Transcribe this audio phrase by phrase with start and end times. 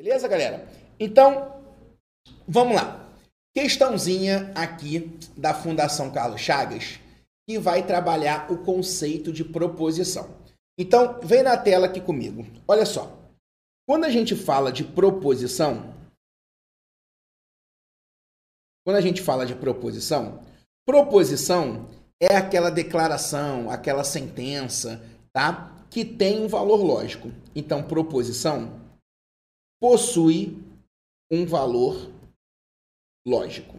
[0.00, 0.66] Beleza, galera?
[0.98, 1.60] Então,
[2.48, 3.06] vamos lá.
[3.54, 6.98] Questãozinha aqui da Fundação Carlos Chagas,
[7.46, 10.34] que vai trabalhar o conceito de proposição.
[10.78, 12.46] Então, vem na tela aqui comigo.
[12.66, 13.14] Olha só.
[13.86, 15.94] Quando a gente fala de proposição,
[18.86, 20.42] quando a gente fala de proposição,
[20.86, 24.98] proposição é aquela declaração, aquela sentença,
[25.30, 25.84] tá?
[25.90, 27.30] Que tem um valor lógico.
[27.54, 28.80] Então, proposição
[29.80, 30.56] possui
[31.30, 32.12] um valor
[33.26, 33.76] lógico.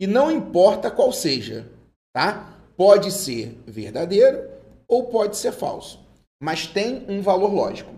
[0.00, 1.70] E não importa qual seja,
[2.12, 2.58] tá?
[2.76, 4.48] Pode ser verdadeiro
[4.88, 6.00] ou pode ser falso,
[6.42, 7.92] mas tem um valor lógico,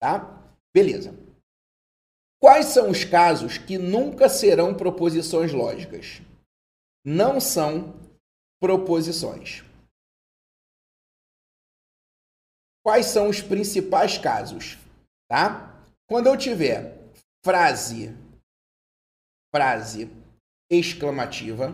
[0.00, 0.42] tá?
[0.74, 1.14] Beleza.
[2.42, 6.20] Quais são os casos que nunca serão proposições lógicas?
[7.04, 7.94] Não são
[8.60, 9.62] proposições.
[12.84, 14.76] Quais são os principais casos?
[15.26, 15.73] Tá?
[16.06, 17.10] Quando eu tiver
[17.42, 18.08] frase,
[19.50, 20.06] frase
[20.70, 21.68] exclamativa,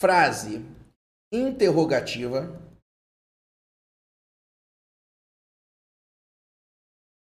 [0.00, 0.60] frase
[1.30, 2.48] interrogativa,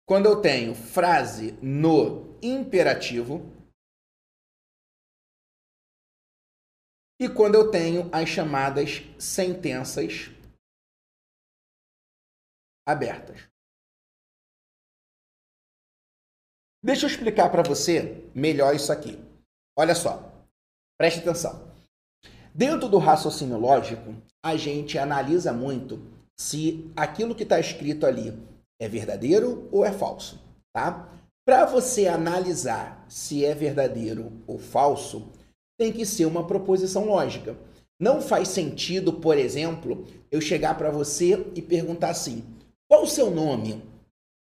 [0.05, 3.41] quando eu tenho frase no imperativo
[7.21, 10.36] e quando eu tenho as chamadas sentenças
[12.87, 13.41] abertas.
[16.83, 19.19] Deixa eu explicar para você melhor isso aqui.
[19.77, 20.33] Olha só,
[20.97, 21.67] preste atenção.
[22.55, 26.01] Dentro do raciocínio lógico, a gente analisa muito
[26.39, 28.33] se aquilo que está escrito ali
[28.81, 30.41] é verdadeiro ou é falso,
[30.73, 31.13] tá?
[31.45, 35.31] Para você analisar se é verdadeiro ou falso,
[35.79, 37.57] tem que ser uma proposição lógica.
[38.01, 42.45] Não faz sentido, por exemplo, eu chegar para você e perguntar assim:
[42.89, 43.83] qual o seu nome?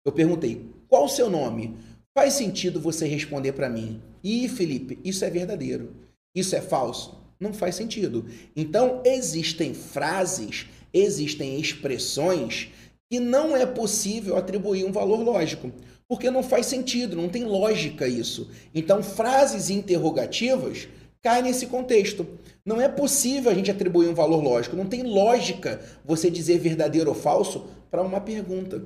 [0.06, 1.76] Eu perguntei, qual o seu nome?
[2.18, 4.02] Faz sentido você responder para mim.
[4.24, 5.96] Ih, Felipe, isso é verdadeiro.
[6.36, 7.18] Isso é falso?
[7.40, 8.26] Não faz sentido.
[8.56, 12.70] Então, existem frases, existem expressões
[13.10, 15.72] que não é possível atribuir um valor lógico,
[16.08, 18.50] porque não faz sentido, não tem lógica isso.
[18.74, 20.88] Então, frases interrogativas
[21.24, 22.26] caem nesse contexto.
[22.66, 27.10] Não é possível a gente atribuir um valor lógico, não tem lógica você dizer verdadeiro
[27.10, 28.84] ou falso para uma pergunta.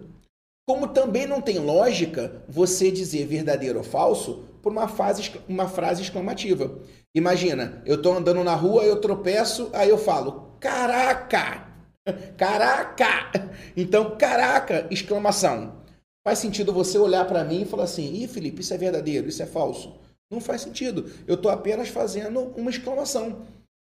[0.68, 6.02] Como também não tem lógica você dizer verdadeiro ou falso por uma, fase, uma frase
[6.02, 6.80] exclamativa.
[7.14, 11.70] Imagina, eu estou andando na rua, eu tropeço, aí eu falo, caraca!
[12.36, 13.52] Caraca!
[13.78, 14.88] Então, caraca!
[14.90, 15.82] Exclamação.
[16.26, 19.42] Faz sentido você olhar para mim e falar assim, ih, Felipe, isso é verdadeiro, isso
[19.42, 20.00] é falso.
[20.32, 21.12] Não faz sentido.
[21.28, 23.46] Eu estou apenas fazendo uma exclamação.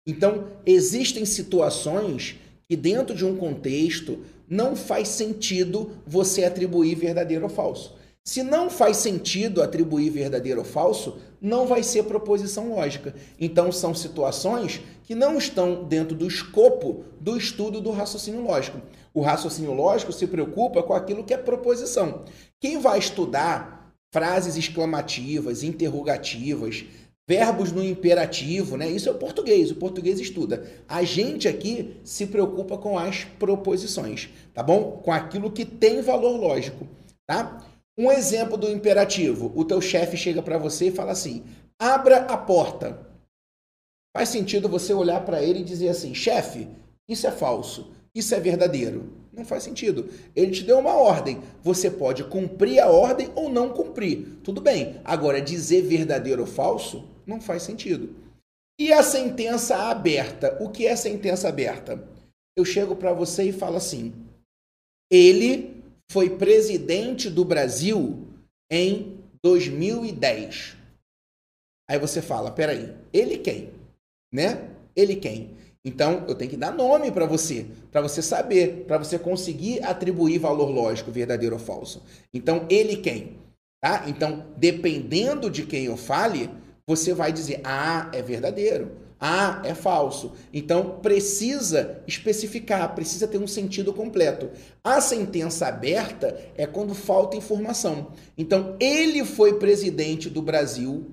[0.07, 2.37] Então, existem situações
[2.69, 7.97] que, dentro de um contexto, não faz sentido você atribuir verdadeiro ou falso.
[8.25, 13.15] Se não faz sentido atribuir verdadeiro ou falso, não vai ser proposição lógica.
[13.41, 18.83] Então, são situações que não estão dentro do escopo do estudo do raciocínio lógico.
[19.15, 22.25] O raciocínio lógico se preocupa com aquilo que é proposição.
[22.61, 26.85] Quem vai estudar frases exclamativas, interrogativas,
[27.29, 28.89] verbos no imperativo, né?
[28.89, 30.67] Isso é o português, o português estuda.
[30.89, 34.93] A gente aqui se preocupa com as proposições, tá bom?
[35.05, 36.89] Com aquilo que tem valor lógico,
[37.27, 37.63] tá?
[37.99, 41.45] Um exemplo do imperativo, o teu chefe chega para você e fala assim:
[41.79, 43.07] "Abra a porta".
[44.17, 46.67] Faz sentido você olhar para ele e dizer assim: "Chefe,
[47.07, 49.19] isso é falso, isso é verdadeiro".
[49.35, 50.09] Não faz sentido.
[50.35, 51.41] Ele te deu uma ordem.
[51.63, 54.41] Você pode cumprir a ordem ou não cumprir.
[54.43, 54.97] Tudo bem.
[55.05, 58.15] Agora, dizer verdadeiro ou falso não faz sentido.
[58.81, 60.57] E a sentença aberta?
[60.63, 62.03] O que é sentença aberta?
[62.57, 64.15] Eu chego para você e falo assim:
[65.11, 68.27] ele foi presidente do Brasil
[68.71, 70.77] em 2010.
[71.91, 73.73] Aí você fala: peraí, ele quem?
[74.33, 74.71] Né?
[74.97, 75.57] Ele quem?
[75.85, 80.39] Então, eu tenho que dar nome para você, para você saber, para você conseguir atribuir
[80.39, 82.03] valor lógico, verdadeiro ou falso.
[82.35, 83.39] Então, ele quem?
[83.81, 84.05] Tá?
[84.09, 86.51] Então, dependendo de quem eu fale,
[86.89, 88.97] você vai dizer: "Ah, é verdadeiro.
[89.21, 90.33] Ah, é falso".
[90.53, 94.51] Então, precisa especificar, precisa ter um sentido completo.
[94.83, 98.13] A sentença aberta é quando falta informação.
[98.39, 101.11] Então, ele foi presidente do Brasil.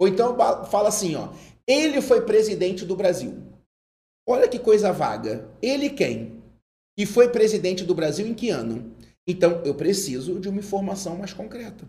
[0.00, 0.34] Ou então
[0.70, 1.28] fala assim, ó:
[1.66, 3.34] "Ele foi presidente do Brasil".
[4.26, 5.50] Olha que coisa vaga.
[5.60, 6.40] Ele quem?
[6.96, 8.94] E foi presidente do Brasil em que ano?
[9.26, 11.86] Então, eu preciso de uma informação mais concreta.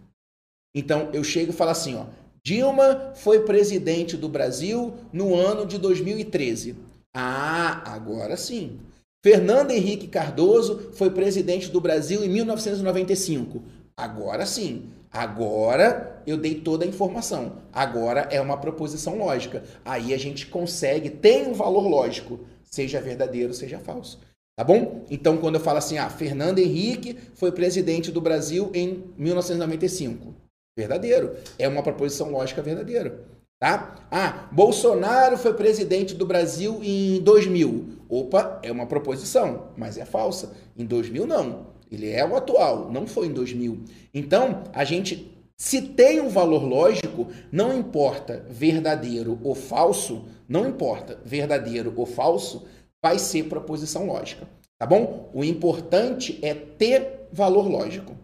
[0.76, 2.06] Então, eu chego e falo assim, ó,
[2.44, 6.76] Dilma foi presidente do Brasil no ano de 2013.
[7.14, 8.80] Ah, agora sim.
[9.24, 13.62] Fernando Henrique Cardoso foi presidente do Brasil em 1995.
[13.96, 17.58] Agora sim, agora eu dei toda a informação.
[17.72, 19.64] Agora é uma proposição lógica.
[19.86, 24.20] Aí a gente consegue, tem um valor lógico, seja verdadeiro, seja falso.
[24.56, 25.06] Tá bom?
[25.12, 30.34] Então, quando eu falo assim, ah, Fernando Henrique foi presidente do Brasil em 1995.
[30.78, 31.36] Verdadeiro.
[31.58, 33.26] É uma proposição lógica verdadeira.
[33.60, 34.08] Tá?
[34.10, 38.00] Ah, Bolsonaro foi presidente do Brasil em 2000.
[38.10, 40.54] Opa, é uma proposição, mas é falsa.
[40.76, 41.68] Em 2000 não.
[41.92, 43.84] Ele é o atual, não foi em 2000.
[44.14, 45.32] Então, a gente
[45.62, 52.66] se tem um valor lógico, não importa verdadeiro ou falso, não importa verdadeiro ou falso,
[53.00, 54.48] vai ser proposição lógica,
[54.80, 55.30] tá bom?
[55.36, 58.18] O importante é ter valor lógico.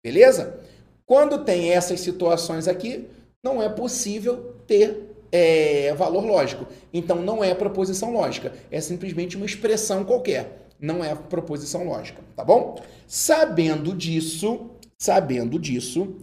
[0.00, 0.60] Beleza?
[1.06, 3.08] Quando tem essas situações aqui,
[3.42, 6.66] não é possível ter é, valor lógico.
[6.92, 12.44] Então não é proposição lógica, é simplesmente uma expressão qualquer, não é proposição lógica, tá
[12.44, 12.82] bom?
[13.06, 16.16] Sabendo disso, sabendo disso,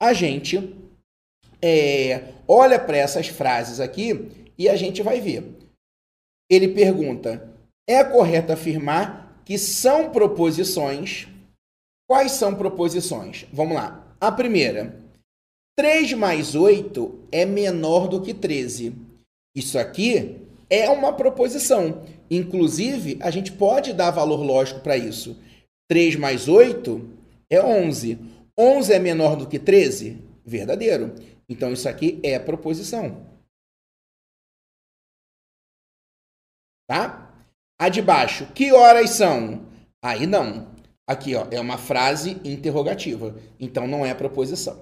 [0.00, 0.74] a gente
[1.60, 5.44] é, olha para essas frases aqui e a gente vai ver.
[6.48, 7.54] Ele pergunta:
[7.88, 11.28] é correto afirmar que são proposições?
[12.08, 13.46] Quais são proposições?
[13.52, 14.09] Vamos lá.
[14.20, 15.00] A primeira,
[15.78, 18.94] 3 mais 8 é menor do que 13.
[19.56, 22.04] Isso aqui é uma proposição.
[22.30, 25.40] Inclusive, a gente pode dar valor lógico para isso.
[25.88, 27.00] 3 mais 8
[27.48, 28.18] é 11.
[28.58, 30.22] 11 é menor do que 13?
[30.44, 31.14] Verdadeiro.
[31.48, 33.26] Então, isso aqui é proposição.
[36.86, 37.34] Tá?
[37.80, 39.66] A de baixo, que horas são?
[40.04, 40.68] Aí não.
[41.10, 43.34] Aqui ó, é uma frase interrogativa.
[43.58, 44.80] Então, não é proposição.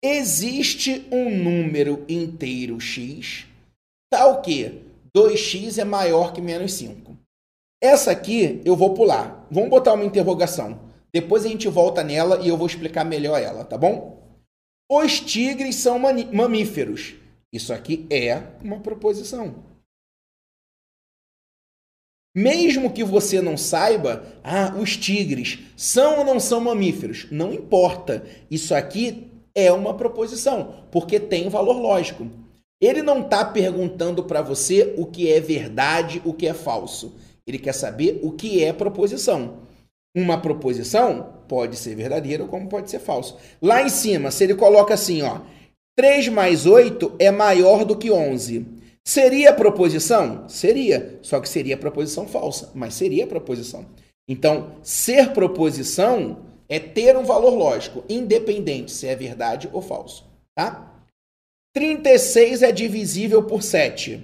[0.00, 3.44] Existe um número inteiro x,
[4.08, 4.82] tal que
[5.12, 7.18] 2x é maior que menos 5.
[7.82, 9.44] Essa aqui eu vou pular.
[9.50, 10.78] Vamos botar uma interrogação.
[11.12, 14.22] Depois a gente volta nela e eu vou explicar melhor ela, tá bom?
[14.88, 17.16] Os tigres são mamíferos.
[17.52, 19.73] Isso aqui é uma proposição.
[22.34, 28.24] Mesmo que você não saiba, ah, os tigres são ou não são mamíferos, não importa.
[28.50, 32.26] Isso aqui é uma proposição, porque tem valor lógico.
[32.80, 37.14] Ele não está perguntando para você o que é verdade, o que é falso.
[37.46, 39.58] Ele quer saber o que é proposição.
[40.16, 43.36] Uma proposição pode ser verdadeira como pode ser falso.
[43.62, 45.40] Lá em cima, se ele coloca assim, ó,
[45.96, 48.66] 3 mais 8 é maior do que 11.
[49.06, 50.48] Seria proposição?
[50.48, 53.86] Seria, só que seria proposição falsa, mas seria proposição.
[54.26, 61.04] Então, ser proposição é ter um valor lógico, independente se é verdade ou falso, tá?
[61.74, 64.22] 36 é divisível por 7.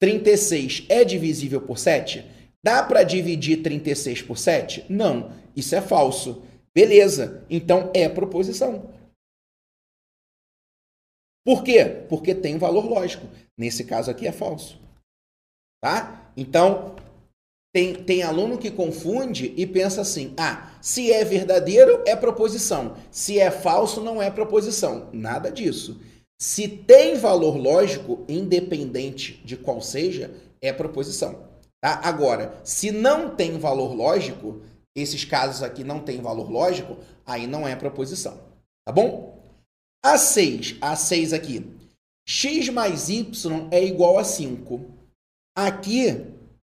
[0.00, 2.24] 36 é divisível por 7?
[2.64, 4.86] Dá para dividir 36 por 7?
[4.88, 6.42] Não, isso é falso.
[6.74, 8.88] Beleza, então é proposição.
[11.44, 11.84] Por quê?
[12.08, 13.26] Porque tem valor lógico.
[13.58, 14.80] Nesse caso aqui é falso.
[15.82, 16.32] Tá?
[16.36, 16.94] Então,
[17.74, 22.96] tem, tem aluno que confunde e pensa assim: ah, se é verdadeiro, é proposição.
[23.10, 25.08] Se é falso, não é proposição.
[25.12, 26.00] Nada disso.
[26.40, 31.48] Se tem valor lógico, independente de qual seja, é proposição.
[31.80, 32.00] Tá?
[32.04, 34.60] Agora, se não tem valor lógico,
[34.94, 38.38] esses casos aqui não tem valor lógico, aí não é proposição.
[38.84, 39.31] Tá bom?
[40.04, 41.64] A 6, a 6 aqui.
[42.26, 44.80] x mais y é igual a 5.
[45.56, 46.24] Aqui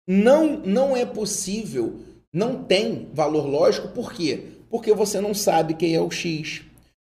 [0.05, 2.01] não, não é possível,
[2.33, 4.47] não tem valor lógico, por quê?
[4.69, 6.63] Porque você não sabe quem é o x,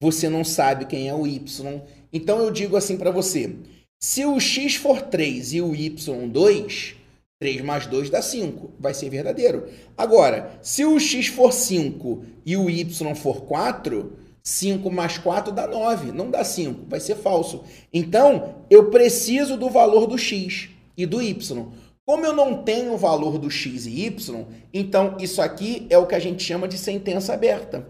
[0.03, 1.81] você não sabe quem é o y.
[2.13, 3.57] Então eu digo assim para você:
[3.99, 6.95] se o x for 3 e o y 2,
[7.41, 9.67] 3 mais 2 dá 5, vai ser verdadeiro.
[9.97, 15.67] Agora, se o x for 5 e o y for 4, 5 mais 4 dá
[15.67, 17.63] 9, não dá 5, vai ser falso.
[17.93, 21.67] Então, eu preciso do valor do x e do y.
[22.05, 24.45] Como eu não tenho o valor do x e y,
[24.75, 27.87] então isso aqui é o que a gente chama de sentença aberta.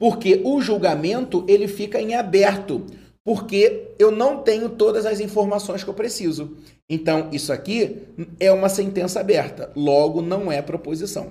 [0.00, 2.84] Porque o julgamento ele fica em aberto,
[3.24, 6.56] porque eu não tenho todas as informações que eu preciso.
[6.90, 8.02] Então isso aqui
[8.40, 11.30] é uma sentença aberta, logo não é proposição.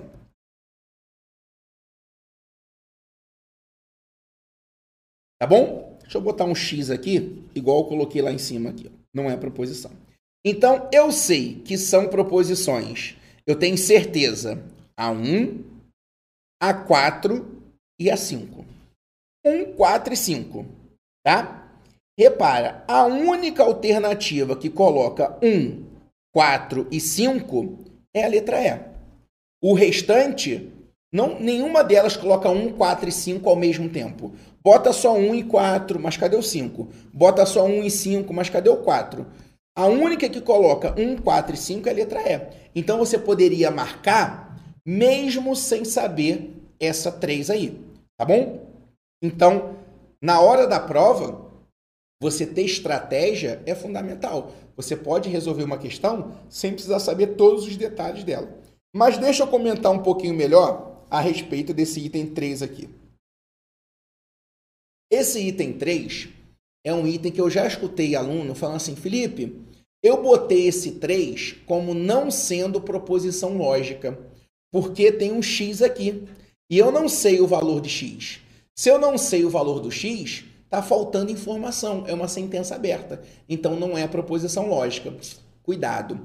[5.42, 5.98] Tá bom?
[6.02, 8.88] Deixa eu botar um x aqui, igual eu coloquei lá em cima aqui.
[9.12, 9.90] Não é proposição.
[10.46, 13.16] Então, eu sei que são proposições.
[13.44, 14.62] Eu tenho certeza.
[14.96, 15.64] A 1,
[16.62, 17.60] a 4
[17.98, 18.64] e a 5.
[19.44, 20.64] 1, 4 e 5.
[21.26, 21.76] Tá?
[22.16, 25.84] Repara, a única alternativa que coloca 1,
[26.32, 27.78] 4 e 5
[28.14, 28.80] é a letra E.
[29.60, 30.70] O restante,
[31.12, 34.32] não, nenhuma delas coloca 1, 4 e 5 ao mesmo tempo.
[34.64, 36.88] Bota só 1 e 4, mas cadê o 5?
[37.12, 39.26] Bota só 1 e 5, mas cadê o 4?
[39.76, 42.48] A única que coloca 1, 4 e 5 é a letra E.
[42.74, 47.80] Então você poderia marcar mesmo sem saber essa 3 aí,
[48.16, 48.66] tá bom?
[49.22, 49.76] Então,
[50.20, 51.50] na hora da prova,
[52.20, 54.52] você ter estratégia é fundamental.
[54.76, 58.48] Você pode resolver uma questão sem precisar saber todos os detalhes dela.
[58.94, 62.88] Mas deixa eu comentar um pouquinho melhor a respeito desse item 3 aqui.
[65.22, 66.30] Esse item 3
[66.84, 69.56] é um item que eu já escutei aluno falando assim, Felipe,
[70.02, 74.18] eu botei esse 3 como não sendo proposição lógica,
[74.72, 76.24] porque tem um x aqui,
[76.68, 78.40] e eu não sei o valor de x.
[78.74, 83.22] Se eu não sei o valor do x, está faltando informação, é uma sentença aberta.
[83.48, 85.14] Então não é proposição lógica.
[85.62, 86.20] Cuidado.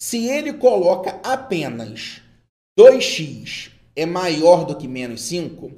[0.00, 2.22] Se ele coloca apenas
[2.80, 5.70] 2x é maior do que menos 5,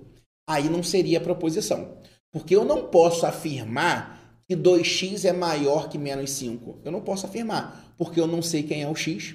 [0.48, 1.98] aí não seria proposição.
[2.32, 6.80] Porque eu não posso afirmar que 2x é maior que menos 5.
[6.84, 9.34] Eu não posso afirmar, porque eu não sei quem é o x.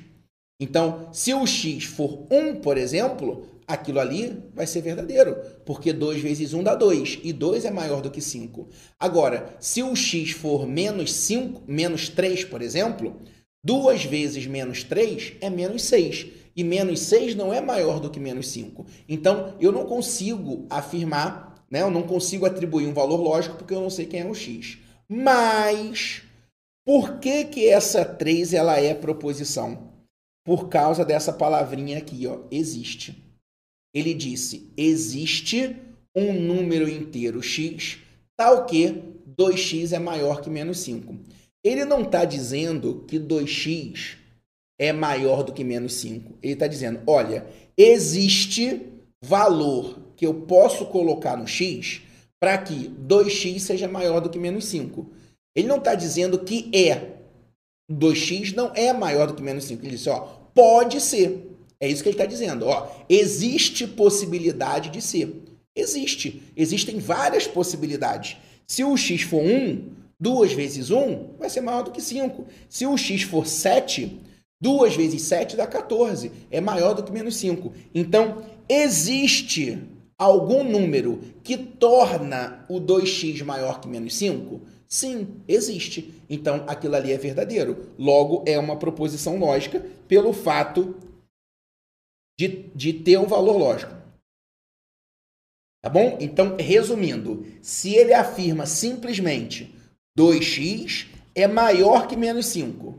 [0.60, 5.36] Então, se o x for 1, por exemplo, aquilo ali vai ser verdadeiro,
[5.66, 8.70] porque 2 vezes 1 dá 2, e 2 é maior do que 5.
[9.00, 13.22] Agora, se o x for menos 5, menos 3, por exemplo,
[13.64, 18.20] 2 vezes menos 3 é menos 6, e menos 6 não é maior do que
[18.20, 18.86] menos 5.
[19.10, 21.82] Então, eu não consigo afirmar, né?
[21.82, 24.78] eu não consigo atribuir um valor lógico porque eu não sei quem é o x.
[25.08, 26.24] Mas,
[26.86, 29.94] por que, que essa 3 ela é proposição?
[30.46, 33.24] Por causa dessa palavrinha aqui, ó, existe.
[33.94, 35.76] Ele disse: existe
[36.16, 38.00] um número inteiro x,
[38.38, 39.04] tal que
[39.38, 41.18] 2x é maior que menos 5.
[41.64, 44.18] Ele não está dizendo que 2x
[44.80, 46.38] é maior do que menos 5.
[46.44, 48.82] Ele está dizendo: olha, existe
[49.24, 52.02] valor que eu posso colocar no x
[52.40, 55.10] para que 2x seja maior do que menos 5.
[55.56, 57.16] Ele não está dizendo que é.
[57.92, 59.84] 2x não é maior do que menos 5.
[59.84, 60.20] Ele disse, ó,
[60.54, 61.52] pode ser.
[61.80, 62.68] É isso que ele está dizendo.
[62.68, 65.44] Ó, existe possibilidade de ser.
[65.76, 66.42] Existe.
[66.56, 68.38] Existem várias possibilidades.
[68.68, 72.46] Se o x for 1, 2 vezes 1 vai ser maior do que 5.
[72.70, 74.20] Se o x for 7,
[74.62, 76.32] 2 vezes 7 dá 14.
[76.50, 77.74] É maior do que menos 5.
[77.94, 79.82] Então, existe
[80.18, 84.62] algum número que torna o 2x maior que menos 5?
[84.88, 86.14] Sim, existe.
[86.30, 87.94] Então, aquilo ali é verdadeiro.
[87.98, 90.96] Logo, é uma proposição lógica pelo fato
[92.40, 93.94] de, de ter um valor lógico.
[95.82, 96.18] Tá bom?
[96.20, 99.74] Então, resumindo, se ele afirma simplesmente
[100.18, 102.96] 2x é maior que menos 5,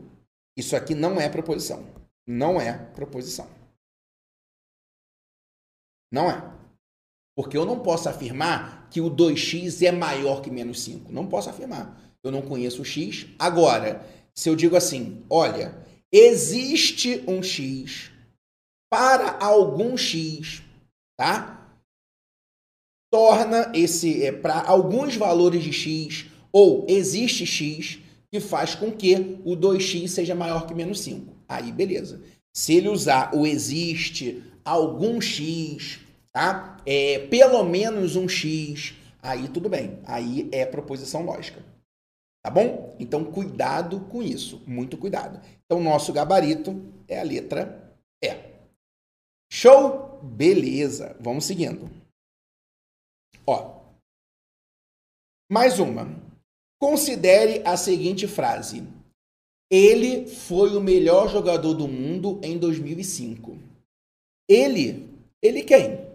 [0.55, 1.85] isso aqui não é proposição.
[2.25, 3.49] Não é proposição.
[6.11, 6.56] Não é.
[7.37, 11.11] Porque eu não posso afirmar que o 2x é maior que menos 5.
[11.11, 11.95] Não posso afirmar.
[12.23, 13.27] Eu não conheço o x.
[13.37, 14.03] Agora,
[14.33, 15.77] se eu digo assim, olha,
[16.11, 18.09] existe um x
[18.91, 20.63] para algum x,
[21.15, 21.77] tá?
[23.11, 27.99] Torna esse é, para alguns valores de x ou existe x
[28.31, 31.35] que faz com que o 2x seja maior que menos 5.
[31.47, 32.19] Aí beleza.
[32.51, 35.99] Se ele usar o existe algum x,
[36.37, 36.77] tá?
[36.85, 39.99] É, pelo menos um x, aí tudo bem.
[40.05, 41.65] Aí é proposição lógica.
[42.45, 42.95] Tá bom?
[42.99, 45.41] Então cuidado com isso, muito cuidado.
[45.65, 47.91] Então nosso gabarito é a letra
[48.23, 48.29] E.
[49.51, 50.19] Show?
[50.21, 51.17] Beleza.
[51.19, 51.89] Vamos seguindo.
[53.45, 53.81] Ó.
[55.51, 56.07] Mais uma.
[56.79, 58.83] Considere a seguinte frase.
[59.71, 63.57] Ele foi o melhor jogador do mundo em 2005.
[64.47, 65.09] Ele?
[65.41, 66.06] Ele quem?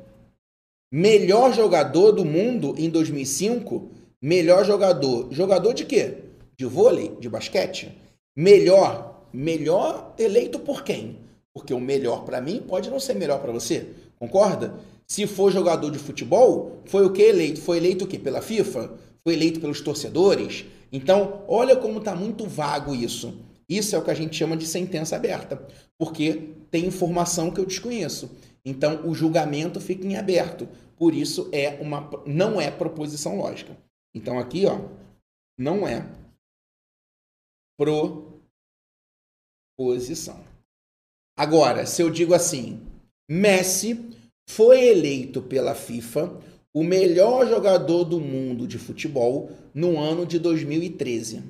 [0.95, 3.91] Melhor jogador do mundo em 2005?
[4.21, 5.29] Melhor jogador.
[5.31, 6.19] Jogador de quê?
[6.55, 7.17] De vôlei?
[7.19, 7.97] De basquete?
[8.37, 9.27] Melhor.
[9.33, 11.17] Melhor eleito por quem?
[11.55, 13.87] Porque o melhor para mim pode não ser melhor para você.
[14.19, 14.75] Concorda?
[15.07, 17.63] Se for jogador de futebol, foi o que eleito?
[17.63, 18.19] Foi eleito o quê?
[18.19, 18.93] Pela FIFA?
[19.25, 20.67] Foi eleito pelos torcedores?
[20.93, 23.33] Então, olha como está muito vago isso.
[23.67, 27.65] Isso é o que a gente chama de sentença aberta, porque tem informação que eu
[27.65, 28.31] desconheço.
[28.65, 30.69] Então, o julgamento fica em aberto.
[30.97, 33.77] Por isso é uma não é proposição lógica.
[34.15, 34.79] Então aqui, ó,
[35.59, 36.07] não é
[39.77, 40.45] proposição.
[41.37, 42.87] Agora, se eu digo assim,
[43.29, 44.17] Messi
[44.49, 46.41] foi eleito pela FIFA
[46.75, 51.43] o melhor jogador do mundo de futebol no ano de 2013.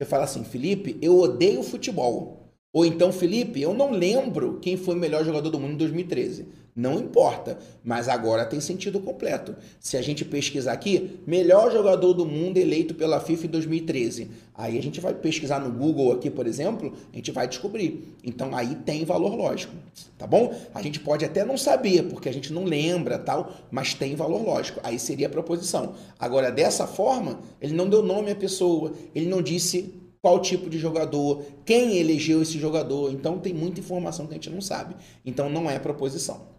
[0.00, 2.41] Você fala assim, Felipe, eu odeio futebol.
[2.72, 6.46] Ou então, Felipe, eu não lembro quem foi o melhor jogador do mundo em 2013.
[6.74, 9.54] Não importa, mas agora tem sentido completo.
[9.78, 14.30] Se a gente pesquisar aqui, melhor jogador do mundo eleito pela FIFA em 2013.
[14.54, 18.16] Aí a gente vai pesquisar no Google aqui, por exemplo, a gente vai descobrir.
[18.24, 19.74] Então aí tem valor lógico,
[20.16, 20.58] tá bom?
[20.74, 24.42] A gente pode até não saber, porque a gente não lembra, tal, mas tem valor
[24.42, 24.80] lógico.
[24.82, 25.92] Aí seria a proposição.
[26.18, 30.78] Agora dessa forma, ele não deu nome à pessoa, ele não disse qual tipo de
[30.78, 33.12] jogador, quem elegeu esse jogador.
[33.12, 34.94] Então tem muita informação que a gente não sabe.
[35.24, 36.52] Então não é proposição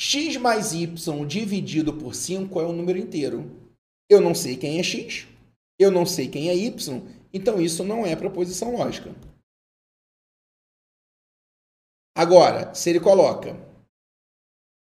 [0.00, 3.54] x mais y dividido por 5 é um número inteiro.
[4.08, 5.28] Eu não sei quem é x,
[5.78, 7.02] eu não sei quem é y,
[7.34, 9.14] então isso não é proposição lógica.
[12.16, 13.54] Agora, se ele coloca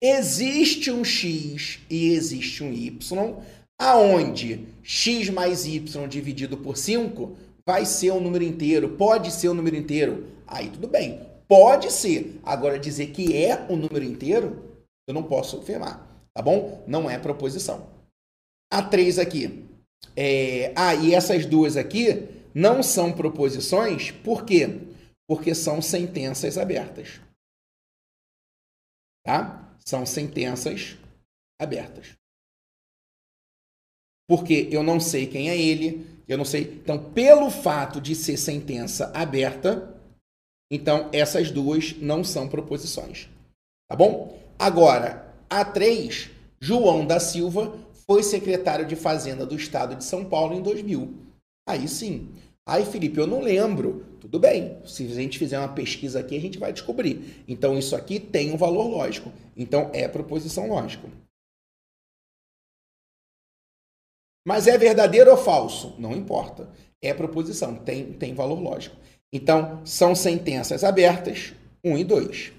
[0.01, 3.39] existe um x e existe um y,
[3.79, 9.53] aonde x mais y dividido por 5 vai ser um número inteiro, pode ser um
[9.53, 12.39] número inteiro, aí tudo bem, pode ser.
[12.43, 16.83] Agora dizer que é um número inteiro, eu não posso afirmar, tá bom?
[16.87, 17.89] Não é proposição.
[18.71, 19.67] A três aqui.
[20.15, 20.73] É...
[20.75, 24.67] Ah, e essas duas aqui não são proposições, por quê?
[25.27, 27.21] Porque são sentenças abertas.
[29.25, 29.77] Tá?
[29.85, 30.97] São sentenças
[31.59, 32.15] abertas.
[34.27, 36.79] Porque eu não sei quem é ele, eu não sei.
[36.81, 39.95] Então, pelo fato de ser sentença aberta,
[40.71, 43.29] então essas duas não são proposições.
[43.89, 44.39] Tá bom?
[44.57, 47.77] Agora, a 3, João da Silva
[48.07, 51.13] foi secretário de Fazenda do Estado de São Paulo em 2000.
[51.67, 52.29] Aí sim.
[52.65, 54.05] Aí, Felipe, eu não lembro.
[54.21, 54.77] Tudo bem.
[54.85, 57.43] Se a gente fizer uma pesquisa aqui, a gente vai descobrir.
[57.47, 59.31] Então, isso aqui tem um valor lógico.
[59.55, 61.07] Então, é proposição lógica.
[64.45, 65.95] Mas é verdadeiro ou falso?
[65.99, 66.69] Não importa.
[67.01, 68.95] É proposição, tem, tem valor lógico.
[69.31, 72.53] Então, são sentenças abertas, 1 e 2.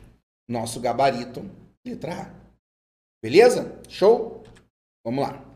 [0.49, 1.43] Nosso gabarito
[1.87, 2.45] Letra A.
[3.23, 3.81] Beleza?
[3.89, 4.43] Show?
[5.05, 5.55] Vamos lá.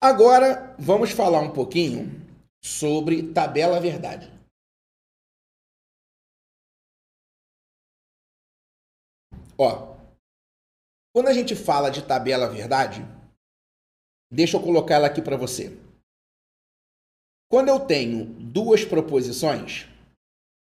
[0.00, 2.06] Agora vamos falar um pouquinho
[2.62, 4.30] sobre tabela verdade.
[9.58, 9.91] Ó,
[11.14, 13.06] quando a gente fala de tabela verdade,
[14.30, 15.76] deixa eu colocar ela aqui para você.
[17.50, 19.86] Quando eu tenho duas proposições,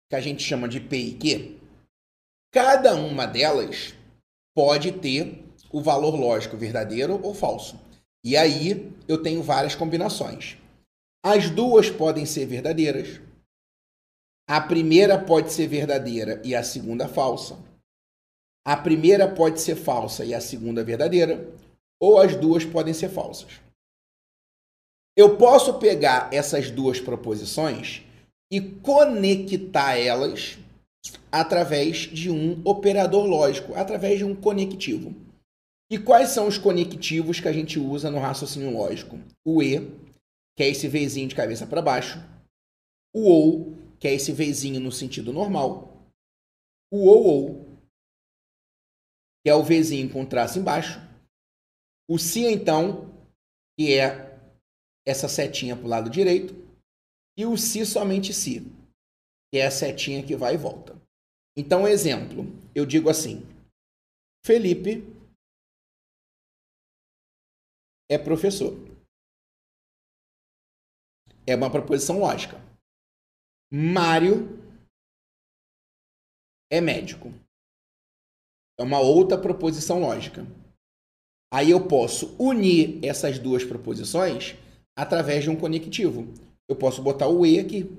[0.09, 1.59] que a gente chama de P e Q,
[2.51, 3.93] cada uma delas
[4.55, 7.79] pode ter o valor lógico verdadeiro ou falso.
[8.23, 10.57] E aí eu tenho várias combinações.
[11.23, 13.21] As duas podem ser verdadeiras.
[14.47, 17.57] A primeira pode ser verdadeira e a segunda falsa.
[18.65, 21.49] A primeira pode ser falsa e a segunda verdadeira.
[22.01, 23.59] Ou as duas podem ser falsas.
[25.17, 28.03] Eu posso pegar essas duas proposições
[28.51, 30.57] e conectar elas
[31.31, 35.13] através de um operador lógico, através de um conectivo.
[35.91, 39.19] E quais são os conectivos que a gente usa no raciocínio lógico?
[39.45, 39.79] O E,
[40.55, 42.23] que é esse Vzinho de cabeça para baixo.
[43.13, 45.97] O OU, que é esse Vzinho no sentido normal.
[46.91, 47.68] O OU,
[49.49, 50.99] que é o Vzinho com traço embaixo.
[52.07, 53.09] O Si, então,
[53.75, 54.37] que é
[55.03, 56.53] essa setinha para o lado direito
[57.35, 58.59] e o se somente se,
[59.51, 60.95] que é a setinha que vai e volta.
[61.57, 62.43] Então, exemplo,
[62.75, 63.41] eu digo assim:
[64.45, 65.01] Felipe
[68.07, 68.77] é professor.
[71.47, 72.57] É uma proposição lógica.
[73.73, 74.45] Mário
[76.71, 77.29] é médico.
[78.79, 80.47] É uma outra proposição lógica.
[81.53, 84.55] Aí eu posso unir essas duas proposições
[84.97, 86.27] através de um conectivo
[86.69, 87.91] eu posso botar o E aqui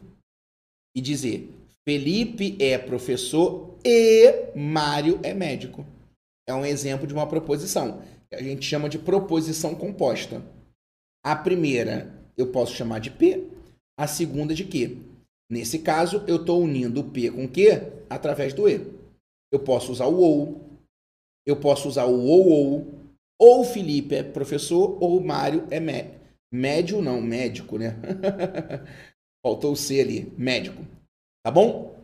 [0.96, 1.52] e dizer
[1.86, 5.84] Felipe é professor e Mário é médico.
[6.48, 8.00] É um exemplo de uma proposição.
[8.32, 10.40] A gente chama de proposição composta.
[11.24, 13.48] A primeira eu posso chamar de P,
[13.98, 14.98] a segunda de Q.
[15.50, 18.86] Nesse caso, eu estou unindo o P com Q através do E.
[19.52, 20.60] Eu posso usar o OU,
[21.50, 22.86] eu posso usar o OU,
[23.38, 26.20] ou Felipe é professor, ou Mário é médico
[26.52, 27.96] Médio não, médico, né?
[29.44, 30.84] Faltou o C ali, médico.
[31.44, 31.96] Tá bom?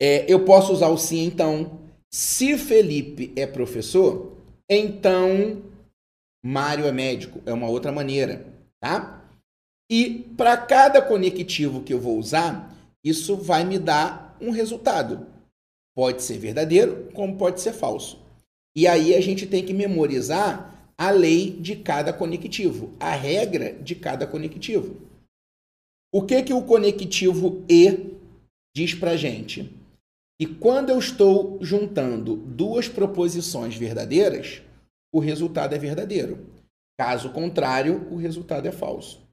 [0.00, 1.80] É, eu posso usar o sim, então.
[2.12, 4.36] Se Felipe é professor,
[4.70, 5.62] então
[6.44, 7.42] Mário é médico.
[7.44, 8.46] É uma outra maneira,
[8.80, 9.28] tá?
[9.90, 12.72] E para cada conectivo que eu vou usar,
[13.04, 15.26] isso vai me dar um resultado.
[15.94, 18.24] Pode ser verdadeiro, como pode ser falso.
[18.76, 23.94] E aí a gente tem que memorizar a lei de cada conectivo, a regra de
[23.94, 25.00] cada conectivo.
[26.12, 28.14] O que que o conectivo e
[28.76, 29.74] diz para gente?
[30.38, 34.60] Que quando eu estou juntando duas proposições verdadeiras,
[35.10, 36.46] o resultado é verdadeiro.
[37.00, 39.26] Caso contrário, o resultado é falso.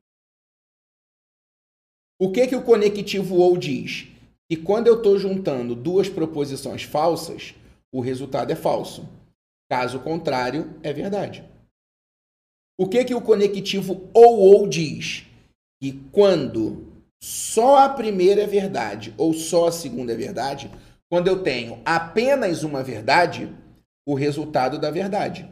[2.18, 4.08] O que que o conectivo ou diz?
[4.50, 7.54] Que quando eu estou juntando duas proposições falsas,
[7.94, 9.06] o resultado é falso.
[9.70, 11.44] Caso contrário, é verdade.
[12.80, 15.26] O que que o conectivo ou ou diz?
[15.82, 20.72] Que quando só a primeira é verdade ou só a segunda é verdade,
[21.10, 23.56] quando eu tenho apenas uma verdade,
[24.08, 25.50] o resultado da verdade.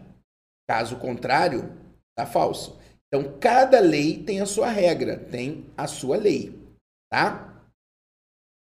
[0.67, 1.77] Caso contrário,
[2.09, 2.79] está falso.
[3.07, 6.57] Então, cada lei tem a sua regra, tem a sua lei,
[7.11, 7.61] tá?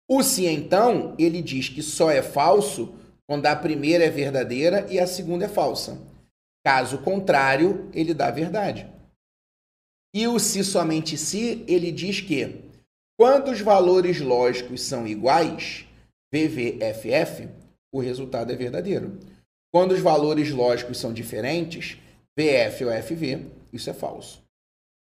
[0.10, 2.93] O se então, ele diz que só é falso
[3.27, 5.99] quando a primeira é verdadeira e a segunda é falsa.
[6.65, 8.89] Caso contrário, ele dá verdade.
[10.13, 12.63] E o se somente se, ele diz que
[13.17, 15.85] quando os valores lógicos são iguais,
[16.33, 17.49] VVFF,
[17.93, 19.19] o resultado é verdadeiro.
[19.73, 21.97] Quando os valores lógicos são diferentes,
[22.38, 24.43] VF ou FV, isso é falso.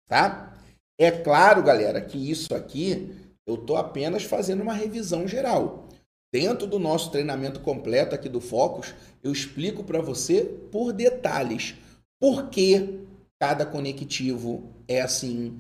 [0.08, 0.56] Tá?
[1.00, 3.16] É claro, galera, que isso aqui
[3.48, 5.88] eu estou apenas fazendo uma revisão geral.
[6.34, 11.76] Dentro do nosso treinamento completo aqui do Focus, eu explico para você por detalhes
[12.20, 13.02] por que
[13.40, 15.54] cada conectivo é assim.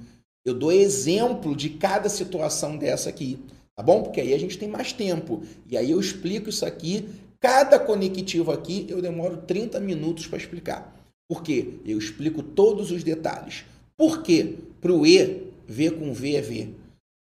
[0.43, 3.37] Eu dou exemplo de cada situação dessa aqui,
[3.75, 4.01] tá bom?
[4.01, 5.43] Porque aí a gente tem mais tempo.
[5.69, 7.07] E aí eu explico isso aqui.
[7.39, 10.91] Cada conectivo aqui eu demoro 30 minutos para explicar.
[11.29, 11.75] Por quê?
[11.85, 13.63] Eu explico todos os detalhes.
[13.95, 14.55] Por quê?
[14.81, 16.69] Para o E, V com V é V.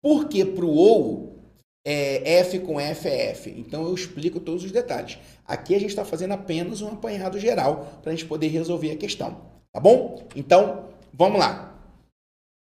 [0.03, 1.38] Por que para o OU,
[1.91, 3.49] é, F com F é F.
[3.57, 5.19] Então eu explico todos os detalhes.
[5.47, 8.97] Aqui a gente está fazendo apenas um apanhado geral para a gente poder resolver a
[8.97, 9.41] questão.
[9.73, 10.29] Tá bom?
[10.37, 11.75] Então, vamos lá.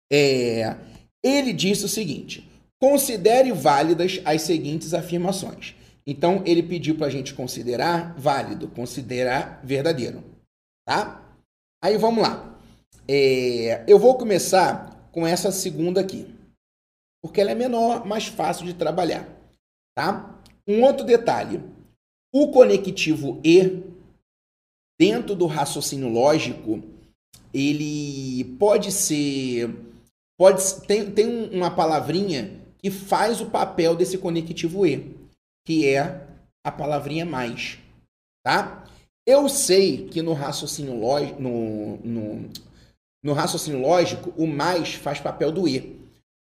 [0.09, 0.77] É,
[1.21, 2.49] ele disse o seguinte:
[2.81, 5.75] considere válidas as seguintes afirmações.
[6.05, 10.23] Então, ele pediu para a gente considerar válido, considerar verdadeiro.
[10.87, 11.21] Tá?
[11.83, 12.57] Aí vamos lá.
[13.05, 16.36] É, eu vou começar com essa segunda aqui
[17.27, 19.27] porque ela é menor, mais fácil de trabalhar,
[19.95, 20.41] tá?
[20.65, 21.61] Um outro detalhe,
[22.33, 23.83] o conectivo e
[24.99, 26.81] dentro do raciocínio lógico,
[27.53, 29.69] ele pode ser
[30.39, 35.15] pode tem, tem uma palavrinha que faz o papel desse conectivo e,
[35.65, 36.27] que é
[36.65, 37.77] a palavrinha mais,
[38.43, 38.85] tá?
[39.25, 42.49] Eu sei que no raciocínio lógico, no, no,
[43.21, 45.96] no raciocínio lógico, o mais faz papel do e.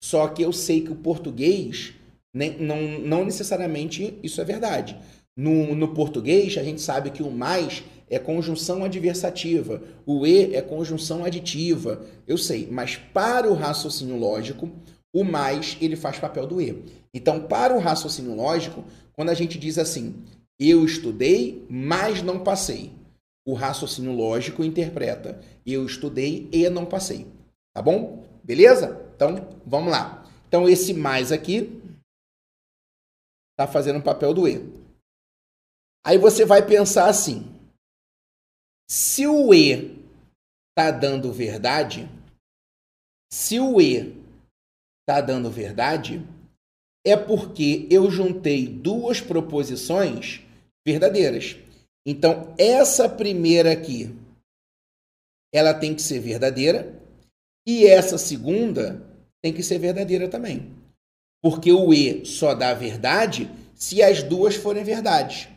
[0.03, 1.95] Só que eu sei que o português,
[2.35, 4.97] né, não, não necessariamente isso é verdade.
[5.37, 10.61] No, no português, a gente sabe que o mais é conjunção adversativa, o e é
[10.61, 12.05] conjunção aditiva.
[12.27, 14.69] Eu sei, mas para o raciocínio lógico,
[15.15, 16.83] o mais ele faz papel do e.
[17.15, 20.17] Então, para o raciocínio lógico, quando a gente diz assim,
[20.59, 22.93] eu estudei, mas não passei,
[23.47, 27.27] o raciocínio lógico interpreta, eu estudei e não passei.
[27.73, 28.25] Tá bom?
[28.43, 29.00] Beleza?
[29.21, 30.25] Então, vamos lá.
[30.49, 31.79] Então, esse mais aqui
[33.53, 34.63] está fazendo o papel do E.
[36.07, 37.45] Aí você vai pensar assim:
[38.89, 40.07] se o E
[40.71, 42.09] está dando verdade,
[43.31, 44.25] se o E
[45.03, 46.27] está dando verdade,
[47.07, 50.41] é porque eu juntei duas proposições
[50.83, 51.59] verdadeiras.
[52.07, 54.19] Então, essa primeira aqui,
[55.53, 56.99] ela tem que ser verdadeira,
[57.69, 59.10] e essa segunda
[59.43, 60.75] tem que ser verdadeira também.
[61.43, 65.49] Porque o E só dá verdade se as duas forem verdades.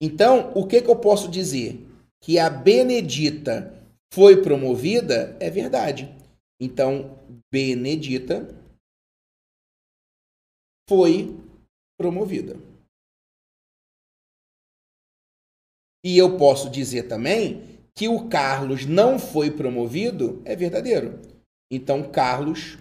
[0.00, 1.80] Então, o que, que eu posso dizer?
[2.20, 3.72] Que a Benedita
[4.12, 6.12] foi promovida é verdade.
[6.60, 7.18] Então,
[7.52, 8.48] Benedita
[10.88, 11.36] foi
[11.96, 12.56] promovida.
[16.04, 21.20] E eu posso dizer também que o Carlos não foi promovido é verdadeiro.
[21.70, 22.76] Então, Carlos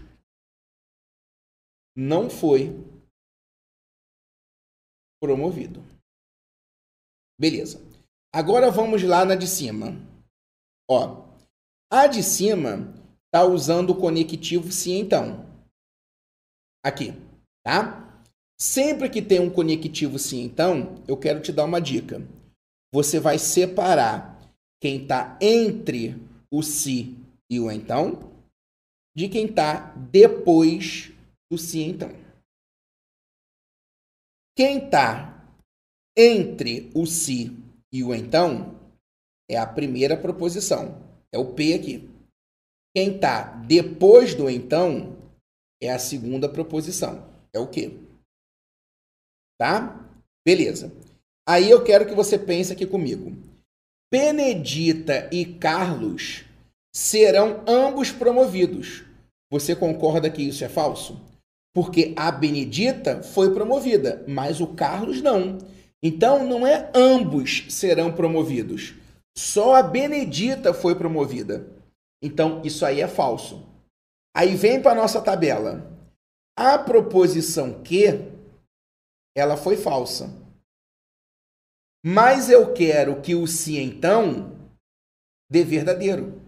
[1.95, 2.69] não foi
[5.21, 5.84] promovido.
[7.39, 7.82] Beleza.
[8.34, 9.95] Agora vamos lá na de cima.
[10.89, 11.25] Ó,
[11.91, 12.93] a de cima
[13.25, 15.45] está usando o conectivo sim então.
[16.84, 17.13] Aqui,
[17.63, 18.21] tá?
[18.60, 22.21] Sempre que tem um conectivo sim então, eu quero te dar uma dica.
[22.93, 24.39] Você vai separar
[24.82, 26.15] quem está entre
[26.51, 27.15] o se
[27.49, 28.32] e o então
[29.15, 31.12] de quem está depois
[31.57, 32.09] se então.
[34.55, 35.33] Quem está
[36.15, 37.51] entre o se
[37.91, 38.79] e o então
[39.49, 42.09] é a primeira proposição, é o P aqui.
[42.95, 45.17] Quem está depois do então
[45.81, 47.27] é a segunda proposição.
[47.51, 47.91] É o quê?
[49.59, 50.07] Tá?
[50.45, 50.91] Beleza.
[51.47, 53.31] Aí eu quero que você pense aqui comigo.
[54.11, 56.45] Benedita e Carlos
[56.95, 59.03] serão ambos promovidos.
[59.51, 61.19] Você concorda que isso é falso?
[61.73, 65.57] Porque a Benedita foi promovida, mas o Carlos não.
[66.03, 68.93] Então não é ambos serão promovidos.
[69.36, 71.67] Só a Benedita foi promovida.
[72.21, 73.67] Então isso aí é falso.
[74.36, 75.91] Aí vem para nossa tabela.
[76.55, 78.05] A proposição que
[79.36, 80.29] ela foi falsa.
[82.05, 84.59] Mas eu quero que o se então
[85.49, 86.39] dê verdadeiro.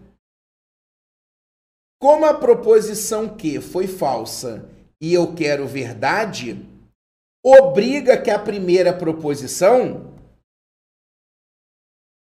[1.98, 6.64] Como a proposição que foi falsa e eu quero verdade,
[7.44, 10.14] obriga que a primeira proposição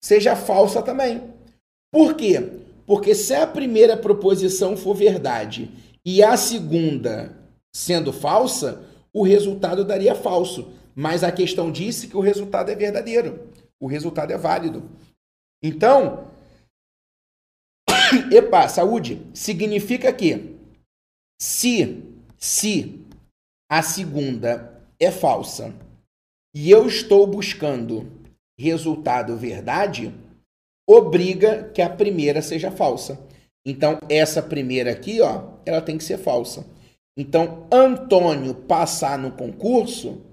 [0.03, 1.33] seja falsa também.
[1.91, 2.41] Por quê?
[2.85, 5.69] Porque se a primeira proposição for verdade
[6.05, 7.37] e a segunda
[7.73, 10.73] sendo falsa, o resultado daria falso.
[10.95, 13.51] Mas a questão disse que o resultado é verdadeiro.
[13.79, 14.89] O resultado é válido.
[15.61, 16.31] Então,
[18.31, 20.55] epa, saúde, significa que
[21.39, 22.03] se,
[22.37, 23.05] se
[23.69, 25.73] a segunda é falsa
[26.55, 28.11] e eu estou buscando
[28.57, 30.13] resultado verdade,
[30.87, 33.19] obriga que a primeira seja falsa.
[33.65, 36.65] Então, essa primeira aqui, ó, ela tem que ser falsa.
[37.17, 40.25] Então, Antônio passar no concurso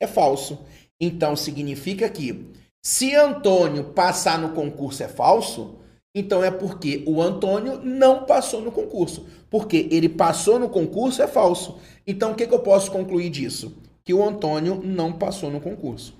[0.00, 0.58] é falso.
[1.00, 2.52] Então significa que
[2.84, 5.78] se Antônio passar no concurso é falso,
[6.18, 9.26] então é porque o Antônio não passou no concurso.
[9.48, 11.80] Porque ele passou no concurso é falso.
[12.06, 13.80] Então o que, que eu posso concluir disso?
[14.04, 16.16] Que o Antônio não passou no concurso.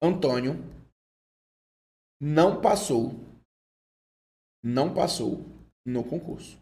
[0.00, 0.56] Antônio
[2.20, 3.14] não passou,
[4.62, 5.44] não passou
[5.84, 6.56] no concurso.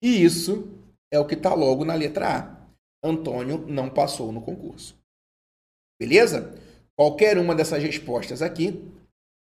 [0.00, 0.68] E isso
[1.12, 2.58] é o que está logo na letra A.
[3.02, 4.96] Antônio não passou no concurso.
[6.00, 6.54] Beleza?
[6.96, 8.72] Qualquer uma dessas respostas aqui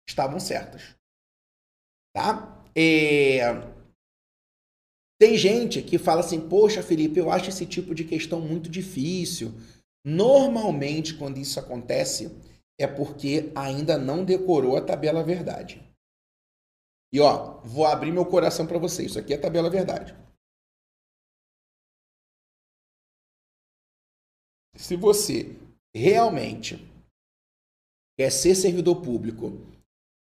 [0.07, 0.95] estavam certas.
[2.15, 2.63] Tá?
[2.75, 3.41] É...
[5.19, 9.51] Tem gente que fala assim: Poxa, Felipe, eu acho esse tipo de questão muito difícil.
[10.05, 12.29] Normalmente, quando isso acontece,
[12.79, 15.81] é porque ainda não decorou a tabela verdade.
[17.13, 19.11] E ó, vou abrir meu coração para vocês.
[19.11, 20.15] Isso aqui é a tabela verdade.
[24.75, 25.55] Se você
[25.95, 26.77] realmente
[28.17, 29.51] quer ser servidor público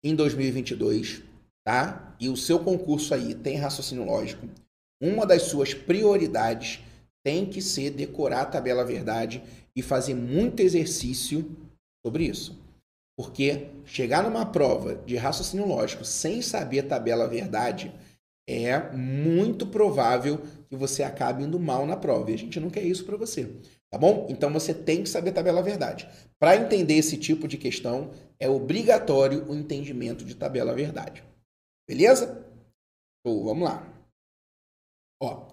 [0.05, 1.23] em 2022,
[1.65, 2.15] tá?
[2.19, 4.49] E o seu concurso aí tem raciocínio lógico,
[5.01, 6.81] uma das suas prioridades
[7.25, 9.43] tem que ser decorar a tabela verdade
[9.75, 11.57] e fazer muito exercício
[12.05, 12.61] sobre isso.
[13.17, 17.93] Porque chegar numa prova de raciocínio lógico sem saber tabela verdade
[18.49, 22.31] é muito provável que você acabe indo mal na prova.
[22.31, 23.49] E a gente não quer isso para você.
[23.93, 24.27] Tá bom?
[24.31, 26.09] Então você tem que saber tabela verdade.
[26.41, 31.23] Para entender esse tipo de questão, é obrigatório o entendimento de tabela verdade.
[31.87, 32.43] Beleza?
[33.21, 33.87] Então, vamos lá.
[35.23, 35.53] Ó,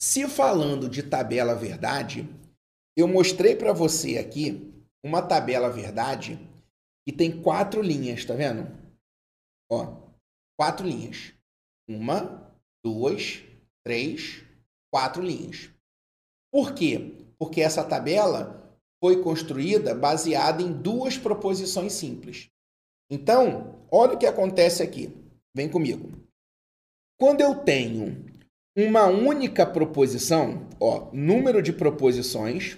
[0.00, 2.26] se falando de tabela verdade,
[2.96, 4.72] eu mostrei para você aqui
[5.04, 6.38] uma tabela verdade
[7.06, 8.66] que tem quatro linhas, tá vendo?
[9.70, 10.10] Ó,
[10.58, 11.34] quatro linhas.
[11.86, 12.50] Uma,
[12.82, 13.42] duas,
[13.84, 14.42] três,
[14.90, 15.70] quatro linhas.
[16.50, 17.23] Por quê?
[17.38, 22.48] Porque essa tabela foi construída baseada em duas proposições simples.
[23.10, 25.12] Então, olha o que acontece aqui.
[25.54, 26.10] Vem comigo.
[27.18, 28.24] Quando eu tenho
[28.76, 32.76] uma única proposição, ó, número de proposições,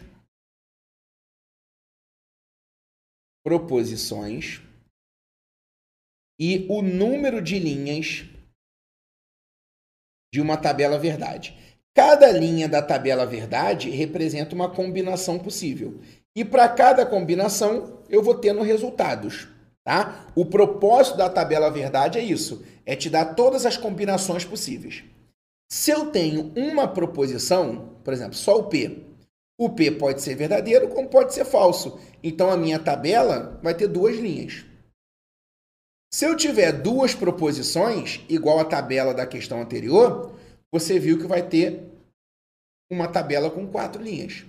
[3.42, 4.60] proposições
[6.38, 8.24] e o número de linhas
[10.32, 11.54] de uma tabela verdade.
[11.96, 15.98] Cada linha da tabela verdade representa uma combinação possível.
[16.36, 19.48] E para cada combinação, eu vou tendo resultados.
[19.82, 20.26] Tá?
[20.34, 25.04] O propósito da tabela verdade é isso: é te dar todas as combinações possíveis.
[25.72, 29.06] Se eu tenho uma proposição, por exemplo, só o P,
[29.58, 31.98] o P pode ser verdadeiro como pode ser falso.
[32.22, 34.66] Então a minha tabela vai ter duas linhas.
[36.12, 40.35] Se eu tiver duas proposições, igual a tabela da questão anterior,
[40.78, 41.82] você viu que vai ter
[42.90, 44.44] uma tabela com quatro linhas.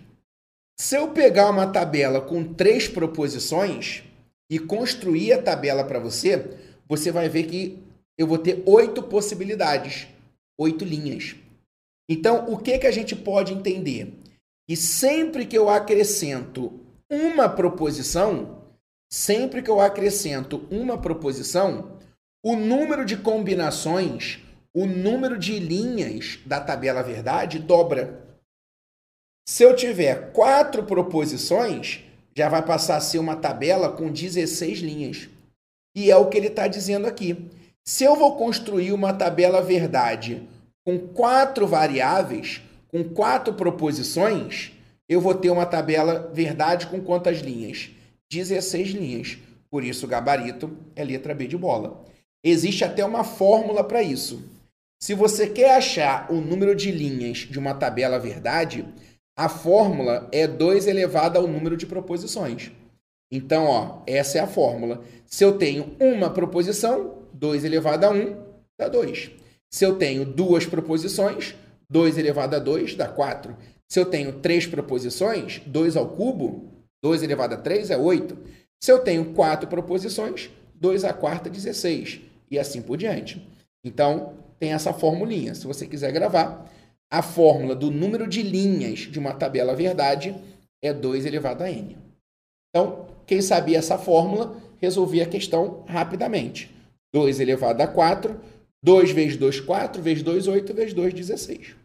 [0.77, 4.03] Se eu pegar uma tabela com três proposições
[4.51, 7.81] e construir a tabela para você, você vai ver que
[8.17, 10.07] eu vou ter oito possibilidades,
[10.59, 11.35] oito linhas.
[12.09, 14.13] Então, o que, que a gente pode entender?
[14.67, 16.77] Que sempre que eu acrescento
[17.09, 18.63] uma proposição,
[19.11, 21.97] sempre que eu acrescento uma proposição,
[22.43, 24.41] o número de combinações
[24.79, 28.21] o número de linhas da tabela verdade dobra.
[29.49, 32.01] Se eu tiver quatro proposições,
[32.35, 35.29] já vai passar a ser uma tabela com 16 linhas.
[35.95, 37.49] E é o que ele está dizendo aqui.
[37.83, 40.47] Se eu vou construir uma tabela verdade
[40.85, 44.73] com quatro variáveis, com quatro proposições,
[45.09, 47.89] eu vou ter uma tabela verdade com quantas linhas?
[48.31, 49.39] 16 linhas.
[49.71, 52.05] Por isso, o gabarito é letra B de bola.
[52.43, 54.55] Existe até uma fórmula para isso.
[54.99, 58.85] Se você quer achar o número de linhas de uma tabela verdade,
[59.37, 62.71] a fórmula é 2 elevado ao número de proposições.
[63.31, 65.03] Então, ó, essa é a fórmula.
[65.25, 68.43] Se eu tenho uma proposição, 2 elevado a 1
[68.79, 69.31] dá 2.
[69.69, 71.55] Se eu tenho duas proposições,
[71.89, 73.55] 2 elevado a 2 dá 4.
[73.87, 76.71] Se eu tenho três proposições, 2 ao cubo,
[77.03, 78.37] 2 elevado a 3 é 8.
[78.81, 82.21] Se eu tenho quatro proposições, 2 a quarta, 16.
[82.49, 83.45] E assim por diante.
[83.83, 85.53] Então, tem essa formulinha.
[85.55, 86.69] Se você quiser gravar,
[87.11, 90.35] a fórmula do número de linhas de uma tabela verdade
[90.81, 91.97] é 2 elevado a n.
[92.69, 96.73] Então, quem sabia essa fórmula, resolvia a questão rapidamente.
[97.13, 98.39] 2 elevado a 4,
[98.83, 101.75] 2 vezes 2, 4, vezes 2, 8, vezes 2, 16.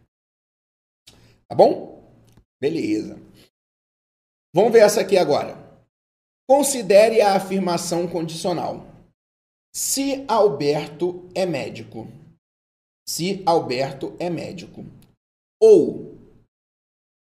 [1.47, 2.03] Tá bom?
[2.61, 3.19] Beleza.
[4.53, 5.57] Vamos ver essa aqui agora.
[6.47, 8.85] Considere a afirmação condicional.
[9.75, 12.07] Se Alberto é médico.
[13.07, 14.85] Se Alberto é médico.
[15.61, 16.17] Ou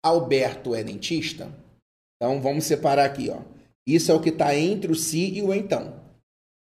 [0.03, 1.45] Alberto é dentista.
[2.15, 3.41] Então vamos separar aqui, ó.
[3.87, 5.99] Isso é o que está entre o se e o então.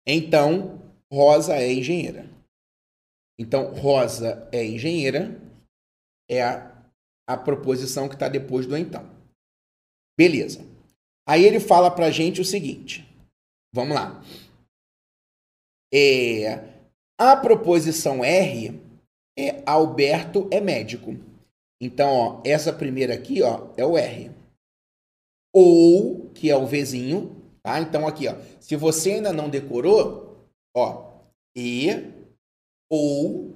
[0.06, 0.80] Então,
[1.12, 2.30] Rosa é engenheira.
[3.39, 5.41] Então, Rosa é engenheira
[6.30, 6.86] é a,
[7.28, 9.10] a proposição que está depois do então.
[10.18, 10.65] Beleza.
[11.28, 13.04] Aí ele fala para gente o seguinte.
[13.74, 14.24] Vamos lá.
[15.94, 16.86] É,
[17.20, 18.85] a proposição R
[19.38, 21.15] é Alberto é médico.
[21.82, 24.32] Então, ó, essa primeira aqui, ó, é o R.
[25.54, 27.80] Ou, que é o Vzinho, tá?
[27.80, 31.12] Então, aqui, ó, se você ainda não decorou, ó,
[31.56, 31.89] E,
[32.89, 33.54] ou,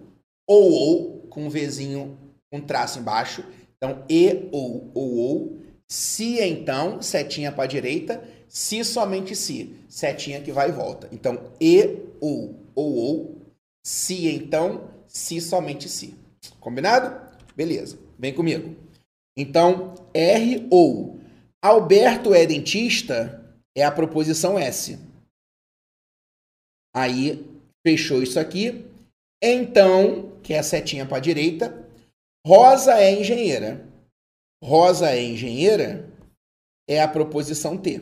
[0.47, 2.17] ou, ou, com um Vzinho,
[2.51, 3.43] um traço embaixo.
[3.77, 5.59] Então, E, ou, ou, ou.
[5.89, 8.23] Se, então, setinha para direita.
[8.47, 11.07] Se, somente se, setinha que vai e volta.
[11.11, 13.35] Então, E, ou, ou, ou.
[13.85, 16.15] Se, então, se, somente se.
[16.59, 17.19] Combinado?
[17.55, 17.99] Beleza.
[18.17, 18.75] Vem comigo.
[19.35, 21.19] Então, R ou
[21.61, 23.35] Alberto é dentista
[23.75, 24.97] é a proposição S.
[26.95, 27.45] Aí,
[27.85, 28.85] fechou isso aqui.
[29.41, 31.89] Então, que é a setinha para a direita,
[32.45, 33.87] Rosa é engenheira.
[34.63, 36.09] Rosa é engenheira
[36.87, 38.01] é a proposição T.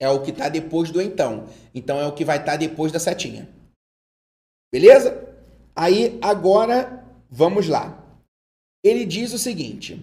[0.00, 1.46] É o que está depois do então.
[1.74, 3.48] Então, é o que vai estar tá depois da setinha.
[4.74, 5.22] Beleza?
[5.76, 7.04] Aí, agora,
[7.36, 8.00] Vamos lá.
[8.80, 10.00] Ele diz o seguinte: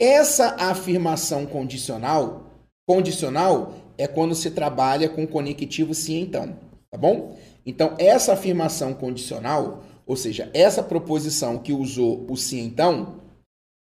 [0.00, 2.46] essa afirmação condicional,
[2.88, 6.56] condicional é quando se trabalha com conectivo sim então,
[6.90, 7.38] tá bom?
[7.66, 13.20] Então essa afirmação condicional, ou seja, essa proposição que usou o sim então,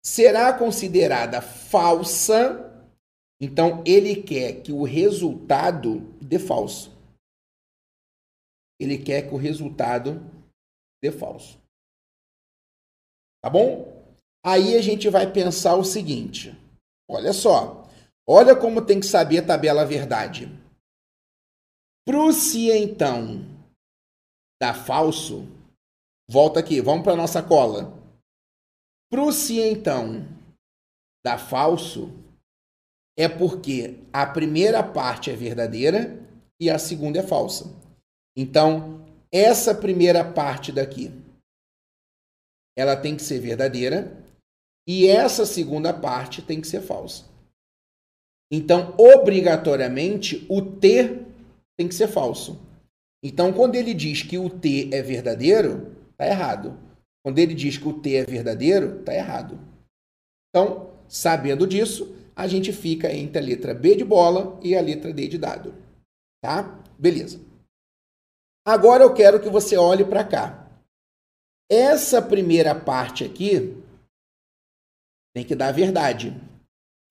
[0.04, 2.68] será considerada falsa.
[3.40, 6.92] Então ele quer que o resultado dê falso.
[8.82, 10.20] Ele quer que o resultado
[11.02, 11.58] dê falso.
[13.42, 14.02] Tá bom?
[14.44, 16.56] Aí a gente vai pensar o seguinte:
[17.08, 17.88] olha só,
[18.26, 20.48] olha como tem que saber a tabela verdade.
[22.04, 23.44] Pro se então
[24.60, 25.46] dá falso,
[26.28, 27.96] volta aqui, vamos para nossa cola.
[29.10, 30.26] Pro se então
[31.24, 32.10] dá falso,
[33.16, 36.18] é porque a primeira parte é verdadeira
[36.60, 37.81] e a segunda é falsa.
[38.36, 41.10] Então, essa primeira parte daqui
[42.76, 44.16] ela tem que ser verdadeira
[44.86, 47.24] e essa segunda parte tem que ser falsa.
[48.50, 51.22] Então, obrigatoriamente, o T
[51.78, 52.60] tem que ser falso.
[53.24, 56.78] Então, quando ele diz que o T é verdadeiro, está errado.
[57.24, 59.58] Quando ele diz que o T é verdadeiro, está errado.
[60.50, 65.12] Então, sabendo disso, a gente fica entre a letra B de bola e a letra
[65.12, 65.74] D de dado.
[66.42, 66.82] Tá?
[66.98, 67.40] Beleza.
[68.64, 70.70] Agora eu quero que você olhe para cá.
[71.70, 73.82] Essa primeira parte aqui
[75.34, 76.32] tem que dar verdade.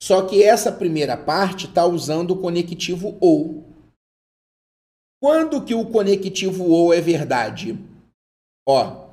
[0.01, 3.63] Só que essa primeira parte está usando o conectivo ou.
[5.21, 7.77] Quando que o conectivo ou é verdade?
[8.67, 9.09] Ó,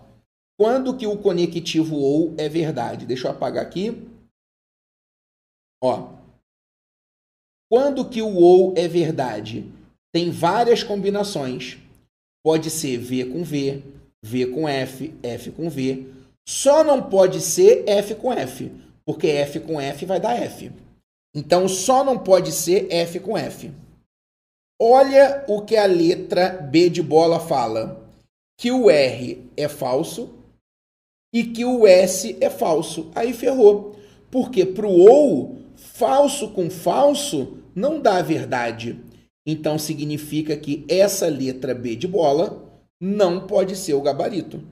[0.59, 3.05] quando que o conectivo ou é verdade?
[3.05, 4.09] Deixa eu apagar aqui.
[5.83, 6.17] Ó,
[7.71, 9.71] quando que o ou é verdade?
[10.13, 11.79] Tem várias combinações.
[12.45, 13.83] Pode ser V com V,
[14.23, 16.07] V com F, F com V.
[16.49, 18.73] Só não pode ser F com F,
[19.05, 20.73] porque F com F vai dar F.
[21.35, 23.71] Então só não pode ser F com F.
[24.81, 28.09] Olha o que a letra B de bola fala:
[28.59, 30.31] que o R é falso
[31.33, 33.11] e que o S é falso.
[33.15, 33.97] Aí ferrou.
[34.31, 38.99] Porque para o ou, falso com falso não dá verdade.
[39.47, 42.69] Então significa que essa letra B de bola
[43.01, 44.63] não pode ser o gabarito.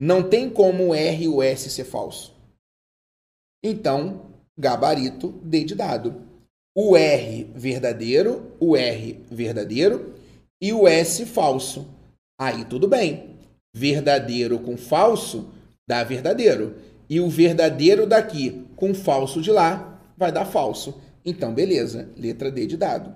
[0.00, 2.34] Não tem como o R e o S ser falso.
[3.62, 4.26] Então,
[4.58, 6.22] gabarito D de dado.
[6.74, 10.14] O R verdadeiro, o R verdadeiro
[10.60, 11.86] e o S falso.
[12.40, 13.36] Aí tudo bem.
[13.74, 15.52] Verdadeiro com falso
[15.86, 16.76] dá verdadeiro.
[17.08, 21.00] E o verdadeiro daqui com falso de lá vai dar falso.
[21.24, 23.14] Então, beleza, letra D de dado.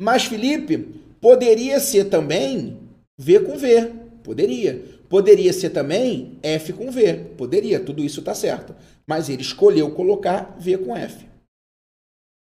[0.00, 0.78] Mas, Felipe,
[1.20, 2.78] poderia ser também
[3.18, 3.92] V com V.
[4.22, 4.98] Poderia.
[5.08, 7.14] Poderia ser também F com V.
[7.36, 8.74] Poderia, tudo isso está certo.
[9.06, 11.26] Mas ele escolheu colocar V com F.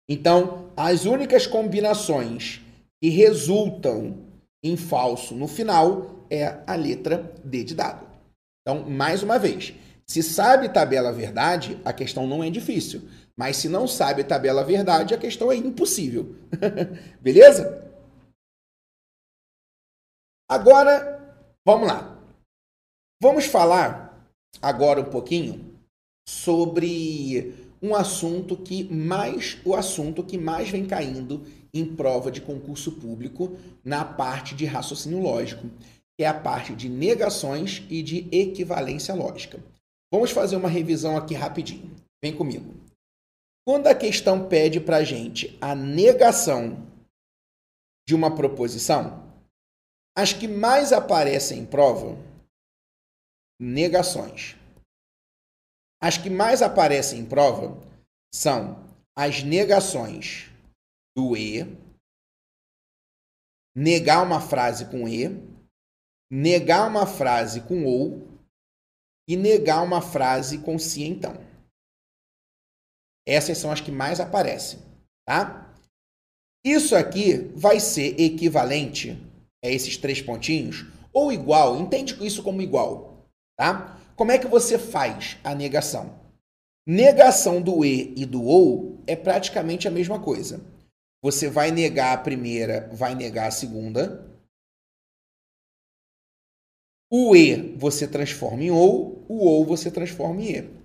[0.08, 2.60] Então, as únicas combinações
[3.00, 4.18] que resultam
[4.62, 8.06] em falso no final é a letra D de dado.
[8.62, 9.72] Então, mais uma vez,
[10.06, 13.02] se sabe tabela verdade, a questão não é difícil.
[13.40, 16.36] Mas se não sabe tabela verdade, a questão é impossível.
[17.22, 17.90] Beleza?
[20.46, 22.22] Agora, vamos lá.
[23.18, 24.30] Vamos falar
[24.60, 25.74] agora um pouquinho
[26.28, 32.92] sobre um assunto que mais o assunto que mais vem caindo em prova de concurso
[32.92, 35.66] público na parte de raciocínio lógico,
[36.14, 39.58] que é a parte de negações e de equivalência lógica.
[40.12, 41.90] Vamos fazer uma revisão aqui rapidinho.
[42.22, 42.79] Vem comigo.
[43.70, 46.90] Quando a questão pede para a gente a negação
[48.04, 49.32] de uma proposição,
[50.18, 52.16] as que mais aparecem em prova,
[53.60, 54.56] negações.
[56.02, 57.80] As que mais aparecem em prova
[58.34, 58.74] são
[59.16, 60.50] as negações
[61.16, 61.60] do e,
[63.72, 65.28] negar uma frase com e,
[66.28, 68.20] negar uma frase com ou
[69.28, 71.49] e negar uma frase com se então.
[73.30, 74.80] Essas são as que mais aparecem,
[75.24, 75.72] tá?
[76.64, 79.16] Isso aqui vai ser equivalente
[79.64, 83.24] a esses três pontinhos ou igual, entende isso como igual,
[83.56, 84.00] tá?
[84.16, 86.18] Como é que você faz a negação?
[86.84, 90.60] Negação do e e do ou é praticamente a mesma coisa.
[91.22, 94.28] Você vai negar a primeira, vai negar a segunda.
[97.08, 100.80] O e você transforma em ou, o ou você transforma em e.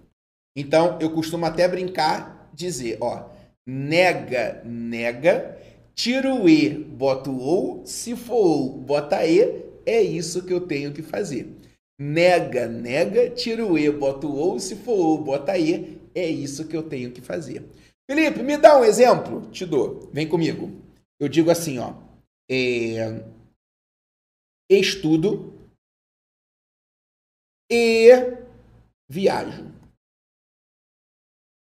[0.55, 3.29] Então, eu costumo até brincar, dizer, ó,
[3.67, 5.59] nega, nega,
[5.93, 10.61] tira o e, bota o ou, se for ou, bota e, é isso que eu
[10.61, 11.47] tenho que fazer.
[11.99, 16.67] Nega, nega, tira o e, bota o ou, se for ou, bota e, é isso
[16.67, 17.63] que eu tenho que fazer.
[18.09, 19.49] Felipe, me dá um exemplo?
[19.51, 20.09] Te dou.
[20.13, 20.71] Vem comigo.
[21.19, 21.93] Eu digo assim, ó.
[22.49, 23.23] É,
[24.69, 25.53] estudo
[27.69, 28.11] e
[29.09, 29.74] viajo.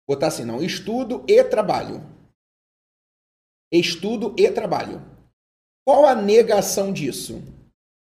[0.08, 0.62] Botar assim, não.
[0.62, 2.02] Estudo e trabalho.
[3.72, 5.00] Estudo e trabalho.
[5.86, 7.42] Qual a negação disso?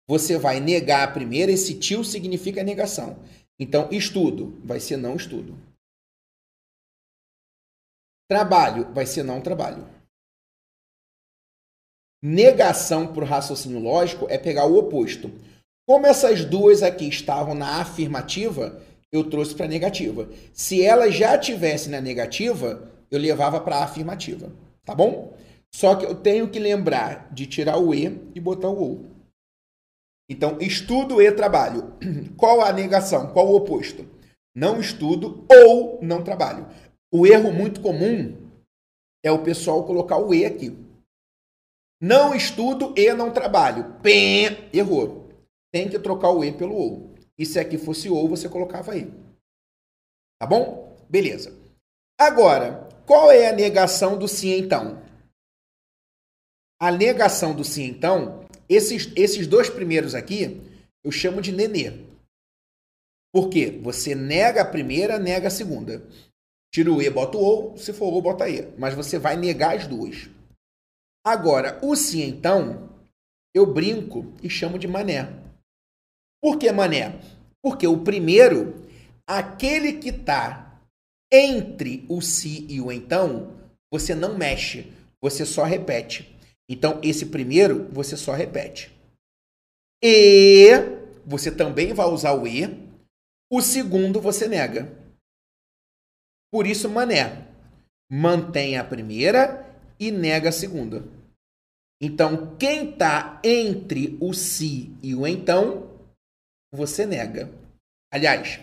[0.07, 3.17] Você vai negar a primeira, esse tio significa negação.
[3.59, 5.55] Então, estudo vai ser não estudo.
[8.27, 9.87] Trabalho vai ser não trabalho.
[12.21, 15.29] Negação por raciocínio lógico é pegar o oposto.
[15.87, 18.81] Como essas duas aqui estavam na afirmativa,
[19.12, 20.30] eu trouxe para negativa.
[20.53, 24.51] Se ela já tivesse na negativa, eu levava para a afirmativa,
[24.86, 25.34] tá bom?
[25.74, 28.05] Só que eu tenho que lembrar de tirar o e
[28.36, 29.05] e botar o ou.
[30.30, 31.93] Então, estudo e trabalho.
[32.38, 33.32] Qual a negação?
[33.34, 34.05] Qual o oposto?
[34.55, 36.68] Não estudo ou não trabalho.
[37.12, 38.38] O erro muito comum
[39.24, 40.78] é o pessoal colocar o e aqui.
[42.01, 43.95] Não estudo e não trabalho.
[44.01, 45.30] Pem, errou.
[45.72, 47.14] Tem que trocar o e pelo ou.
[47.39, 49.09] E se aqui fosse ou, você colocava aí.
[50.37, 50.97] Tá bom?
[51.09, 51.57] Beleza.
[52.19, 55.01] Agora, qual é a negação do sim então?
[56.81, 60.61] A negação do sim então, esses, esses dois primeiros aqui,
[61.01, 62.05] eu chamo de nenê.
[63.33, 63.79] Por quê?
[63.81, 66.05] Você nega a primeira, nega a segunda.
[66.73, 68.67] Tira o E, bota o OU, se for OU, bota E.
[68.77, 70.29] Mas você vai negar as duas.
[71.25, 72.89] Agora, o sim, então,
[73.53, 75.38] eu brinco e chamo de mané.
[76.41, 77.19] Por que mané?
[77.61, 78.85] Porque o primeiro,
[79.27, 80.79] aquele que está
[81.31, 83.53] entre o se e o então,
[83.91, 86.35] você não mexe, você só repete.
[86.69, 88.91] Então, esse primeiro, você só repete.
[90.03, 90.69] E
[91.25, 92.87] você também vai usar o e.
[93.51, 94.95] O segundo você nega.
[96.51, 97.47] Por isso, mané.
[98.11, 99.67] Mantém a primeira
[99.99, 101.03] e nega a segunda.
[102.01, 105.88] Então, quem está entre o se e o então,
[106.74, 107.49] você nega.
[108.11, 108.59] Aliás,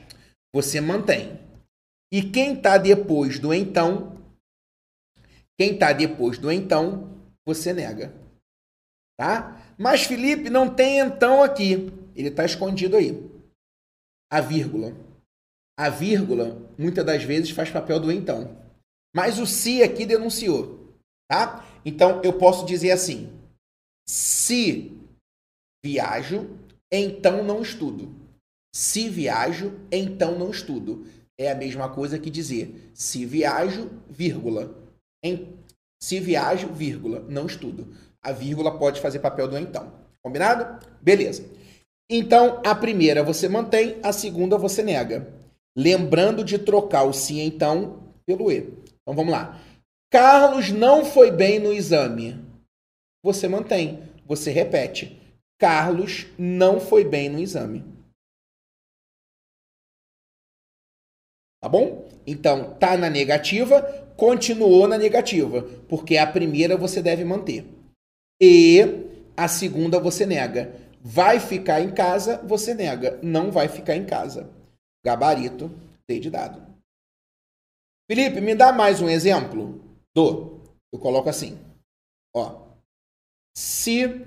[0.55, 1.39] você mantém.
[2.13, 4.17] E quem está depois do então,
[5.59, 8.15] quem está depois do então, você nega.
[9.19, 9.75] Tá?
[9.79, 11.93] Mas Felipe não tem então aqui.
[12.15, 13.13] Ele está escondido aí.
[14.31, 14.93] A vírgula.
[15.79, 18.57] A vírgula, muitas das vezes, faz papel do então.
[19.15, 20.95] Mas o se aqui denunciou.
[21.31, 21.65] Tá?
[21.85, 23.33] Então, eu posso dizer assim.
[24.09, 24.93] Se
[25.85, 26.49] viajo,
[26.93, 28.15] então não estudo.
[28.75, 31.07] Se viajo, então não estudo.
[31.39, 34.75] É a mesma coisa que dizer se viajo, vírgula.
[35.23, 35.55] Em,
[36.01, 37.95] se viajo, vírgula, não estudo.
[38.23, 39.93] A vírgula pode fazer papel do então.
[40.23, 40.85] Combinado?
[41.01, 41.45] Beleza.
[42.11, 45.33] Então, a primeira você mantém, a segunda você nega.
[45.77, 48.73] Lembrando de trocar o se então pelo e.
[49.03, 49.61] Então vamos lá.
[50.11, 52.43] Carlos não foi bem no exame.
[53.23, 55.21] Você mantém, você repete.
[55.59, 57.85] Carlos não foi bem no exame.
[61.63, 62.09] Tá bom?
[62.27, 63.83] Então, tá na negativa,
[64.17, 67.67] continuou na negativa, porque a primeira você deve manter.
[68.41, 68.81] E
[69.37, 70.75] a segunda você nega.
[71.01, 73.19] Vai ficar em casa, você nega.
[73.23, 74.51] Não vai ficar em casa.
[75.05, 75.71] Gabarito,
[76.07, 76.67] T de dado.
[78.11, 79.81] Felipe, me dá mais um exemplo?
[80.15, 80.61] Do.
[80.93, 81.59] Eu coloco assim.
[82.35, 82.67] Ó.
[83.57, 84.27] Se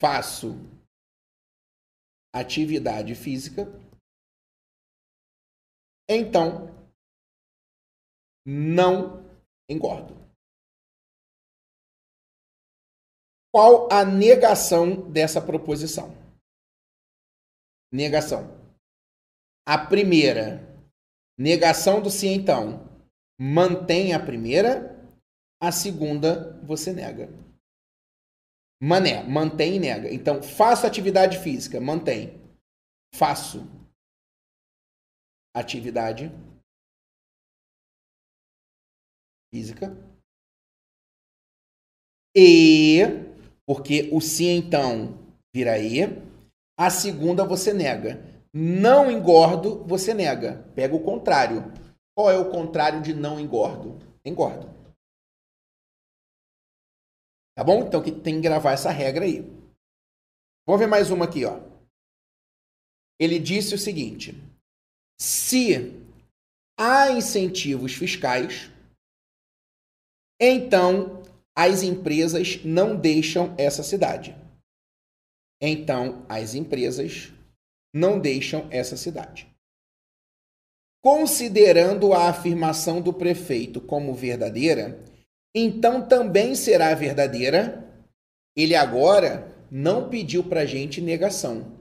[0.00, 0.54] faço
[2.32, 3.64] atividade física,
[6.08, 6.68] então
[8.46, 9.24] não
[9.68, 10.16] engordo.
[13.52, 16.10] Qual a negação dessa proposição?
[17.92, 18.56] Negação.
[19.66, 20.60] A primeira,
[21.36, 22.86] negação do sim então,
[23.38, 24.96] mantém a primeira,
[25.60, 27.47] a segunda você nega.
[28.80, 30.12] Mané, mantém e nega.
[30.12, 32.40] Então, faço atividade física, mantém.
[33.14, 33.66] Faço
[35.54, 36.30] atividade
[39.52, 39.96] física.
[42.36, 43.00] E,
[43.66, 45.18] porque o sim então
[45.52, 46.04] vira e,
[46.78, 48.22] a segunda você nega.
[48.54, 50.62] Não engordo, você nega.
[50.74, 51.72] Pega o contrário.
[52.16, 53.98] Qual é o contrário de não engordo?
[54.24, 54.77] Engordo.
[57.58, 57.84] Tá bom?
[57.84, 59.40] Então que tem que gravar essa regra aí.
[60.64, 61.60] Vamos ver mais uma aqui, ó.
[63.18, 64.32] Ele disse o seguinte:
[65.20, 65.92] se
[66.78, 68.70] há incentivos fiscais,
[70.40, 71.20] então
[71.52, 74.36] as empresas não deixam essa cidade.
[75.60, 77.32] Então as empresas
[77.92, 79.52] não deixam essa cidade.
[81.02, 85.02] Considerando a afirmação do prefeito como verdadeira,
[85.54, 87.84] então também será verdadeira.
[88.56, 91.78] Ele agora não pediu para a gente negação.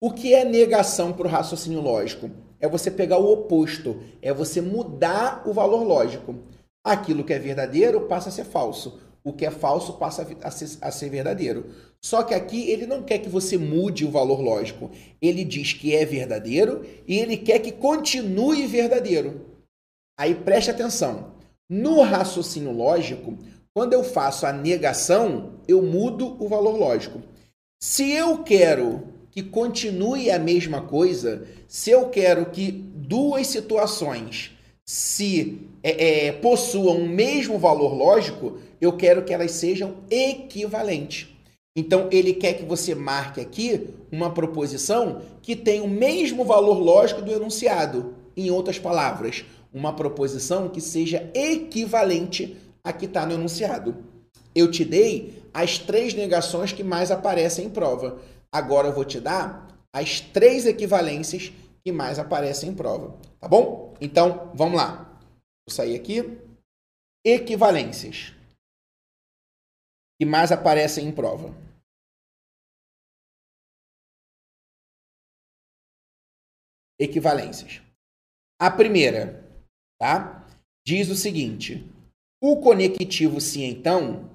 [0.00, 2.30] O que é negação para o raciocínio lógico?
[2.60, 6.36] É você pegar o oposto, é você mudar o valor lógico.
[6.84, 9.00] Aquilo que é verdadeiro passa a ser falso.
[9.24, 11.66] O que é falso passa a ser, a ser verdadeiro.
[12.02, 14.90] Só que aqui ele não quer que você mude o valor lógico.
[15.20, 19.46] Ele diz que é verdadeiro e ele quer que continue verdadeiro.
[20.18, 21.37] Aí preste atenção.
[21.68, 23.36] No raciocínio lógico,
[23.74, 27.20] quando eu faço a negação, eu mudo o valor lógico.
[27.80, 34.52] Se eu quero que continue a mesma coisa, se eu quero que duas situações
[34.84, 41.28] se é, é, possuam o mesmo valor lógico, eu quero que elas sejam equivalentes.
[41.76, 47.20] Então, ele quer que você marque aqui uma proposição que tem o mesmo valor lógico
[47.20, 48.14] do enunciado.
[48.36, 54.04] Em outras palavras, uma proposição que seja equivalente à que está no enunciado.
[54.54, 58.20] Eu te dei as três negações que mais aparecem em prova.
[58.52, 61.52] Agora eu vou te dar as três equivalências
[61.84, 63.18] que mais aparecem em prova.
[63.40, 63.94] Tá bom?
[64.00, 65.18] Então, vamos lá.
[65.66, 66.22] Vou sair aqui.
[67.24, 68.32] Equivalências
[70.18, 71.54] que mais aparecem em prova.
[76.98, 77.80] Equivalências.
[78.60, 79.47] A primeira,
[79.98, 80.46] tá?
[80.86, 81.84] Diz o seguinte:
[82.40, 84.30] o conectivo sim então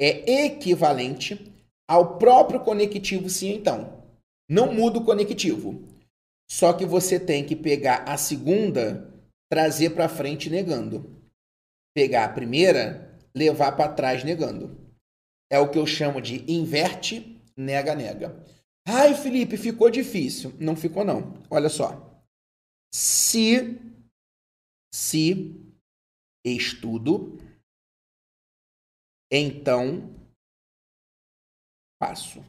[0.00, 1.52] é equivalente
[1.88, 4.00] ao próprio conectivo sim então.
[4.48, 5.82] Não muda o conectivo.
[6.50, 9.12] Só que você tem que pegar a segunda,
[9.48, 11.16] trazer para frente negando.
[11.94, 14.76] Pegar a primeira, levar para trás negando.
[15.50, 18.44] É o que eu chamo de inverte nega, nega.
[18.86, 20.52] Ai, Felipe, ficou difícil.
[20.58, 21.34] Não ficou, não.
[21.48, 22.22] Olha só.
[22.92, 23.78] Se,
[24.92, 25.54] se
[26.44, 27.38] estudo,
[29.30, 30.14] então
[32.00, 32.44] passo.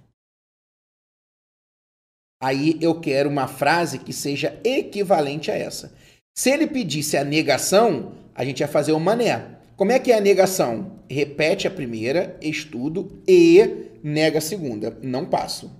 [2.42, 5.96] Aí eu quero uma frase que seja equivalente a essa.
[6.36, 9.60] Se ele pedisse a negação, a gente ia fazer o mané.
[9.78, 11.04] Como é que é a negação?
[11.10, 14.98] Repete a primeira, estudo e nega a segunda.
[15.04, 15.72] Não passo.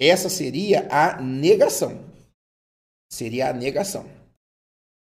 [0.00, 2.04] Essa seria a negação.
[3.10, 4.15] Seria a negação.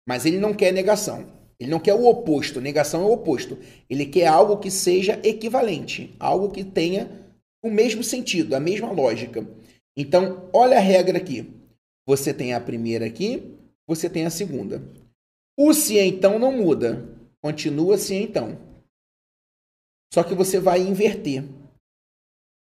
[0.06, 1.26] Mas ele não quer negação.
[1.58, 2.60] Ele não quer o oposto.
[2.60, 3.58] Negação é o oposto.
[3.88, 7.26] Ele quer algo que seja equivalente, algo que tenha
[7.62, 9.46] o mesmo sentido, a mesma lógica.
[9.96, 11.52] Então, olha a regra aqui.
[12.06, 14.82] Você tem a primeira aqui, você tem a segunda.
[15.58, 17.08] O se então não muda.
[17.42, 18.58] Continua se então.
[20.12, 21.44] Só que você vai inverter.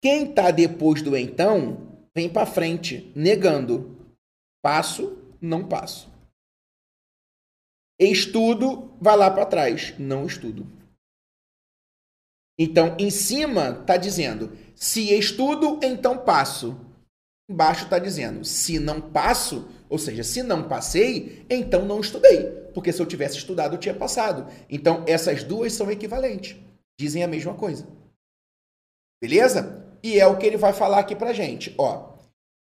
[0.02, 3.96] Quem está depois do então, vem para frente, negando.
[4.60, 6.11] Passo, não passo.
[8.04, 9.94] Estudo, vai lá para trás.
[9.98, 10.66] Não estudo.
[12.58, 16.78] Então, em cima está dizendo: se estudo, então passo.
[17.48, 22.50] Embaixo está dizendo: se não passo, ou seja, se não passei, então não estudei.
[22.74, 24.50] Porque se eu tivesse estudado, eu tinha passado.
[24.68, 26.56] Então, essas duas são equivalentes.
[26.98, 27.86] Dizem a mesma coisa.
[29.22, 29.86] Beleza?
[30.02, 31.74] E é o que ele vai falar aqui para gente.
[31.78, 32.14] Ó,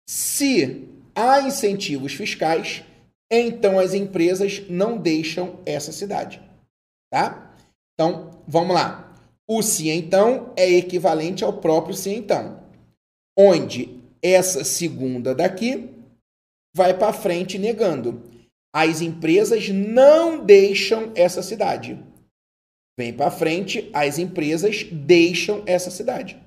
[0.08, 2.84] se há incentivos fiscais,
[3.40, 6.42] então as empresas não deixam essa cidade.
[7.10, 7.56] Tá?
[7.94, 9.16] Então, vamos lá.
[9.48, 12.62] O se então é equivalente ao próprio se então,
[13.36, 15.90] onde essa segunda daqui
[16.74, 18.22] vai para frente negando.
[18.74, 22.02] As empresas não deixam essa cidade.
[22.98, 26.40] Vem para frente, as empresas deixam essa cidade.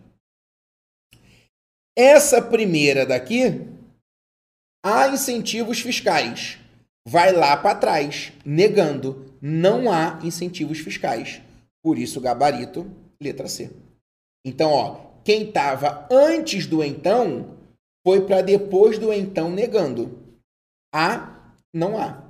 [1.97, 3.67] Essa primeira daqui,
[4.83, 6.59] há incentivos fiscais
[7.07, 9.33] vai lá para trás, negando.
[9.41, 11.41] Não há incentivos fiscais.
[11.83, 12.89] Por isso, gabarito,
[13.21, 13.71] letra C.
[14.43, 17.57] Então, ó, quem estava antes do então
[18.05, 20.19] foi para depois do então negando.
[20.93, 22.23] Há, não há.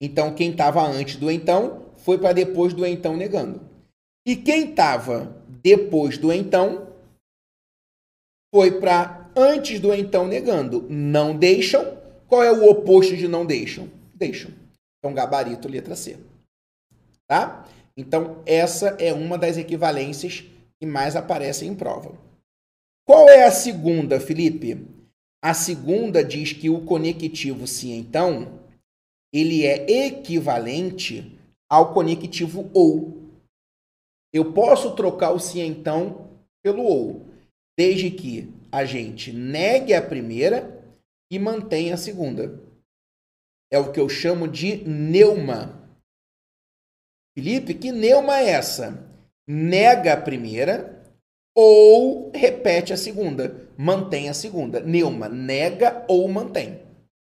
[0.00, 3.60] Então, quem estava antes do então foi para depois do então negando.
[4.26, 6.88] E quem estava depois do então
[8.54, 10.86] foi para antes do então negando.
[10.88, 11.98] Não deixam.
[12.28, 13.88] Qual é o oposto de não deixam?
[14.20, 14.52] Deixam.
[14.98, 16.18] Então, gabarito, letra C.
[17.26, 17.66] Tá?
[17.96, 20.44] Então, essa é uma das equivalências
[20.78, 22.12] que mais aparecem em prova.
[23.06, 24.86] Qual é a segunda, Felipe?
[25.42, 28.60] A segunda diz que o conectivo se então
[29.32, 33.30] ele é equivalente ao conectivo ou.
[34.32, 36.30] Eu posso trocar o se então
[36.62, 37.26] pelo ou,
[37.76, 40.84] desde que a gente negue a primeira
[41.30, 42.60] e mantenha a segunda
[43.70, 45.78] é o que eu chamo de neuma.
[47.36, 49.06] Felipe, que neuma é essa?
[49.46, 51.00] Nega a primeira
[51.54, 54.80] ou repete a segunda, mantém a segunda.
[54.80, 56.80] Neuma, nega ou mantém.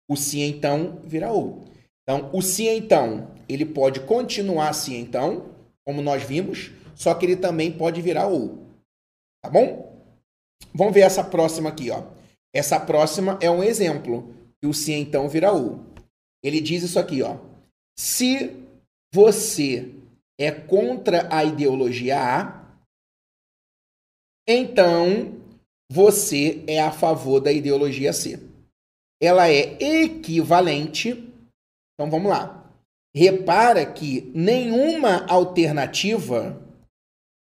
[0.08, 1.64] O se então vira ou.
[2.02, 5.54] Então, o se então, ele pode continuar se então,
[5.84, 8.58] como nós vimos, só que ele também pode virar ou.
[9.42, 9.92] Tá bom?
[10.74, 12.04] Vamos ver essa próxima aqui, ó.
[12.54, 15.91] Essa próxima é um exemplo que o se então vira ou.
[16.42, 17.38] Ele diz isso aqui, ó.
[17.98, 18.56] Se
[19.14, 19.94] você
[20.38, 22.62] é contra a ideologia A,
[24.48, 25.40] então
[25.90, 28.40] você é a favor da ideologia C.
[29.20, 31.10] Ela é equivalente.
[31.94, 32.58] Então vamos lá.
[33.14, 36.60] Repara que nenhuma alternativa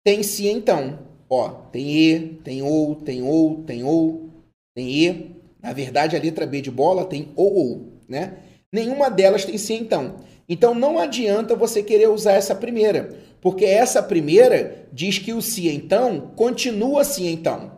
[0.05, 0.99] tem se então.
[1.29, 4.31] Ó, tem e, tem ou, tem ou, tem ou,
[4.77, 5.35] tem e.
[5.61, 8.44] Na verdade, a letra B de bola tem ou ou, né?
[8.75, 10.17] Nenhuma delas tem sim então.
[10.49, 15.69] Então não adianta você querer usar essa primeira, porque essa primeira diz que o se
[15.69, 17.71] então continua se então.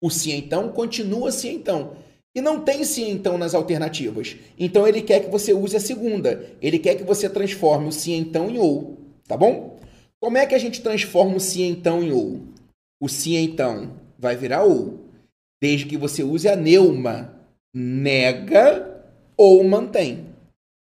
[0.00, 1.96] O se então continua se então.
[2.32, 4.36] E não tem se então nas alternativas.
[4.56, 6.46] Então ele quer que você use a segunda.
[6.62, 9.80] Ele quer que você transforme o se então em ou, tá bom?
[10.20, 12.42] Como é que a gente transforma o se então em ou?
[13.00, 15.00] O se então vai virar ou,
[15.60, 17.34] desde que você use a neuma.
[17.74, 18.97] Nega
[19.38, 20.26] ou mantém.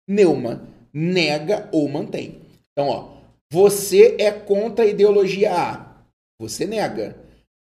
[0.06, 2.42] Neuma, nega ou mantém.
[2.72, 3.12] Então, ó,
[3.50, 6.04] você é contra a ideologia A.
[6.40, 7.16] Você nega.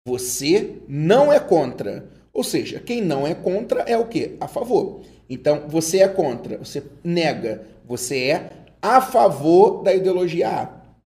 [0.07, 2.07] Você não é contra.
[2.31, 4.37] Ou seja, quem não é contra é o quê?
[4.39, 5.01] A favor.
[5.29, 7.67] Então, você é contra, você nega.
[7.85, 8.49] Você é
[8.81, 10.65] a favor da ideologia A.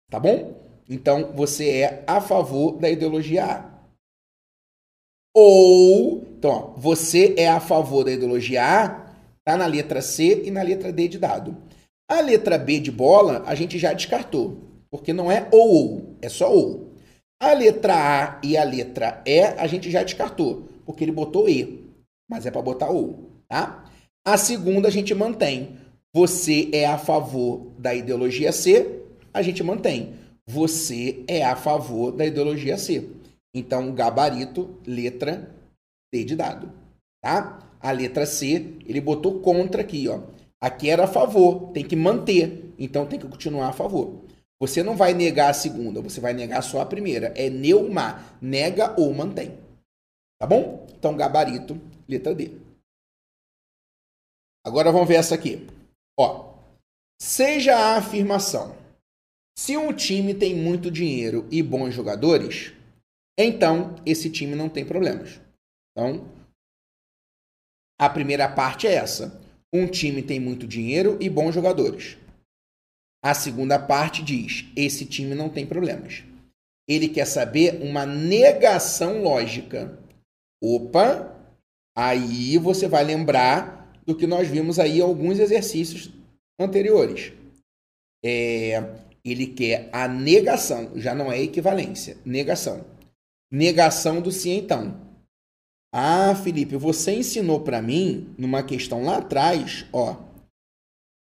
[0.10, 0.56] Tá bom?
[0.90, 3.70] Então, você é a favor da ideologia A.
[5.36, 6.24] ou.
[6.38, 9.07] Então, ó, você é a favor da ideologia A,
[9.48, 11.56] tá na letra C e na letra D de dado.
[12.12, 14.58] A letra B de bola, a gente já descartou,
[14.92, 16.92] porque não é ou ou, é só ou.
[17.42, 21.86] A letra A e a letra E, a gente já descartou, porque ele botou E,
[22.30, 23.86] mas é para botar ou, tá?
[24.26, 25.78] A segunda a gente mantém.
[26.14, 29.02] Você é a favor da ideologia C,
[29.34, 30.14] a gente mantém.
[30.46, 33.08] Você é a favor da ideologia C.
[33.56, 35.50] Então, gabarito, letra
[36.14, 36.70] D de dado,
[37.24, 37.67] tá?
[37.88, 40.22] A letra C, ele botou contra aqui, ó.
[40.60, 44.26] Aqui era a favor, tem que manter, então tem que continuar a favor.
[44.60, 47.28] Você não vai negar a segunda, você vai negar só a primeira.
[47.28, 49.58] É neuma, nega ou mantém.
[50.38, 50.86] Tá bom?
[50.98, 51.80] Então, gabarito,
[52.10, 52.58] letra D.
[54.66, 55.66] Agora vamos ver essa aqui.
[56.20, 56.56] Ó,
[57.22, 58.76] seja a afirmação.
[59.58, 62.74] Se um time tem muito dinheiro e bons jogadores,
[63.40, 65.40] então esse time não tem problemas.
[65.92, 66.36] Então,
[68.00, 69.42] a primeira parte é essa.
[69.74, 72.18] Um time tem muito dinheiro e bons jogadores.
[73.24, 76.24] A segunda parte diz: esse time não tem problemas.
[76.88, 80.00] Ele quer saber uma negação lógica.
[80.64, 81.36] Opa,
[81.96, 86.10] aí você vai lembrar do que nós vimos aí em alguns exercícios
[86.60, 87.34] anteriores.
[88.24, 88.82] É,
[89.24, 92.86] ele quer a negação, já não é equivalência, negação.
[93.52, 95.07] Negação do sim então.
[95.94, 100.18] Ah, Felipe, você ensinou para mim numa questão lá atrás, ó,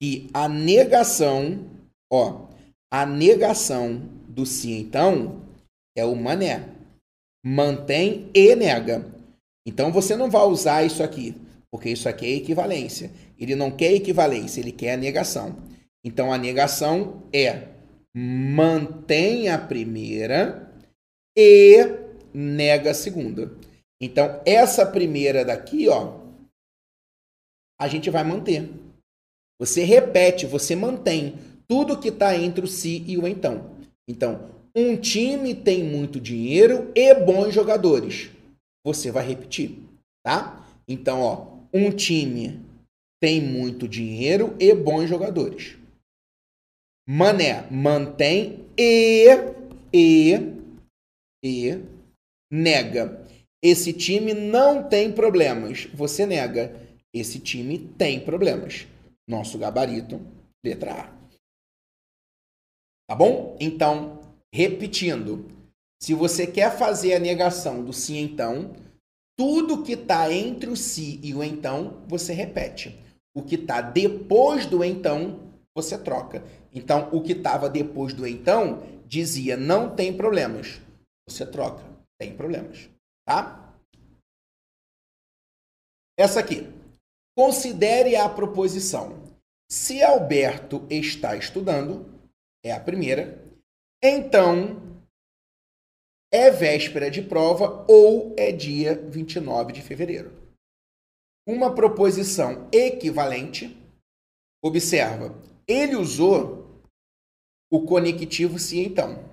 [0.00, 1.64] que a negação,
[2.12, 2.46] ó,
[2.92, 5.42] a negação do sim então
[5.96, 6.68] é o mané.
[7.44, 9.06] Mantém e nega.
[9.66, 11.34] Então você não vai usar isso aqui,
[11.70, 13.10] porque isso aqui é equivalência.
[13.38, 15.56] Ele não quer equivalência, ele quer a negação.
[16.04, 17.68] Então a negação é
[18.14, 20.72] mantém a primeira
[21.36, 21.78] e
[22.32, 23.52] nega a segunda.
[24.00, 26.20] Então, essa primeira daqui, ó,
[27.80, 28.68] a gente vai manter.
[29.58, 31.38] Você repete, você mantém
[31.68, 33.76] tudo que está entre o se e o então.
[34.08, 38.30] Então, um time tem muito dinheiro e bons jogadores.
[38.84, 39.78] Você vai repetir,
[40.22, 40.64] tá?
[40.86, 42.60] Então, ó, um time
[43.20, 45.76] tem muito dinheiro e bons jogadores.
[47.08, 49.26] Mané mantém e
[49.92, 50.34] e
[51.42, 51.80] e
[52.50, 53.24] nega.
[53.62, 55.86] Esse time não tem problemas.
[55.94, 56.74] Você nega.
[57.12, 58.86] Esse time tem problemas.
[59.26, 60.20] Nosso gabarito,
[60.64, 61.16] letra A.
[63.08, 63.56] Tá bom?
[63.58, 65.50] Então, repetindo.
[66.00, 68.76] Se você quer fazer a negação do sim então,
[69.38, 72.94] tudo que está entre o se e o então, você repete.
[73.34, 75.40] O que está depois do então,
[75.74, 76.44] você troca.
[76.72, 80.80] Então, o que estava depois do então dizia não tem problemas.
[81.26, 81.82] Você troca,
[82.18, 82.88] tem problemas
[83.26, 83.76] tá?
[86.18, 86.62] Essa aqui.
[87.36, 89.36] Considere a proposição.
[89.70, 92.06] Se Alberto está estudando,
[92.64, 93.44] é a primeira,
[94.02, 95.02] então
[96.32, 100.32] é véspera de prova ou é dia 29 de fevereiro.
[101.46, 103.76] Uma proposição equivalente,
[104.64, 105.34] observa,
[105.68, 106.82] ele usou
[107.70, 109.24] o conectivo se então.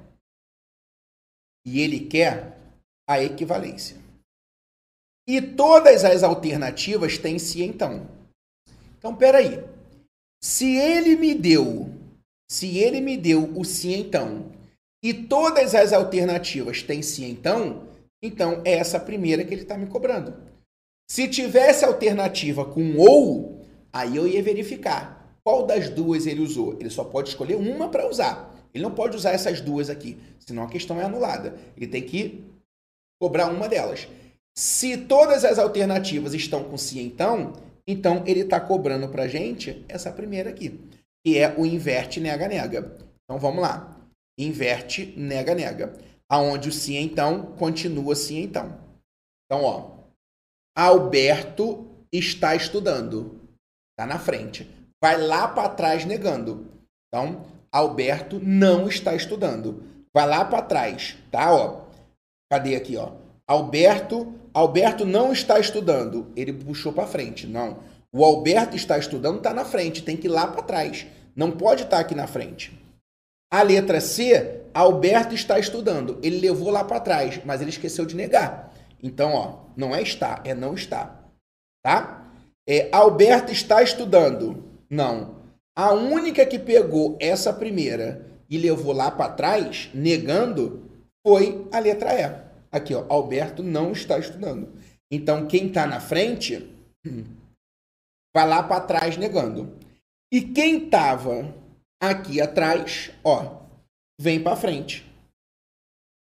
[1.65, 2.62] E ele quer
[3.07, 3.97] a equivalência.
[5.27, 8.07] E todas as alternativas têm se então.
[8.97, 9.63] Então, peraí.
[10.41, 11.89] Se ele me deu,
[12.49, 14.51] se ele me deu o se então,
[15.01, 17.87] e todas as alternativas têm se então,
[18.21, 20.33] então é essa primeira que ele está me cobrando.
[21.09, 26.77] Se tivesse alternativa com ou, aí eu ia verificar qual das duas ele usou.
[26.79, 28.53] Ele só pode escolher uma para usar.
[28.73, 31.55] Ele não pode usar essas duas aqui, senão a questão é anulada.
[31.77, 32.43] Ele tem que
[33.23, 34.05] cobrar uma delas.
[34.53, 37.53] Se todas as alternativas estão com si, então,
[37.87, 40.77] então ele está cobrando para gente essa primeira aqui,
[41.25, 42.97] que é o inverte nega-nega.
[43.23, 43.97] Então vamos lá.
[44.37, 45.93] Inverte nega-nega.
[46.29, 48.77] Aonde o sim, então, continua sim, então.
[49.45, 49.91] Então, ó.
[50.77, 53.39] Alberto está estudando.
[53.91, 54.69] Está na frente.
[55.01, 56.67] Vai lá para trás negando.
[57.07, 59.81] Então, Alberto não está estudando.
[60.13, 61.53] Vai lá para trás, tá?
[61.53, 61.82] Ó,
[62.51, 63.11] Cadê aqui, ó?
[63.47, 66.31] Alberto, Alberto não está estudando.
[66.35, 67.47] Ele puxou para frente.
[67.47, 67.79] Não.
[68.13, 71.07] O Alberto está estudando, está na frente, tem que ir lá para trás.
[71.35, 72.71] Não pode estar tá aqui na frente.
[73.51, 76.19] A letra C, Alberto está estudando.
[76.21, 78.71] Ele levou lá para trás, mas ele esqueceu de negar.
[79.01, 81.23] Então, ó, não é está, é não está.
[81.83, 82.31] Tá?
[82.67, 84.63] É, Alberto está estudando.
[84.89, 85.35] Não.
[85.75, 90.82] A única que pegou essa primeira e levou lá para trás, negando,
[91.25, 92.43] foi a letra E.
[92.71, 94.73] Aqui, ó, Alberto não está estudando.
[95.11, 96.69] Então, quem está na frente
[98.35, 99.77] vai lá para trás negando.
[100.31, 101.53] E quem estava
[102.01, 103.61] aqui atrás, ó,
[104.19, 105.05] vem para frente.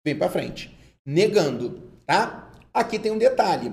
[0.07, 0.71] Vem para frente,
[1.07, 2.53] negando, tá?
[2.73, 3.73] Aqui tem um detalhe.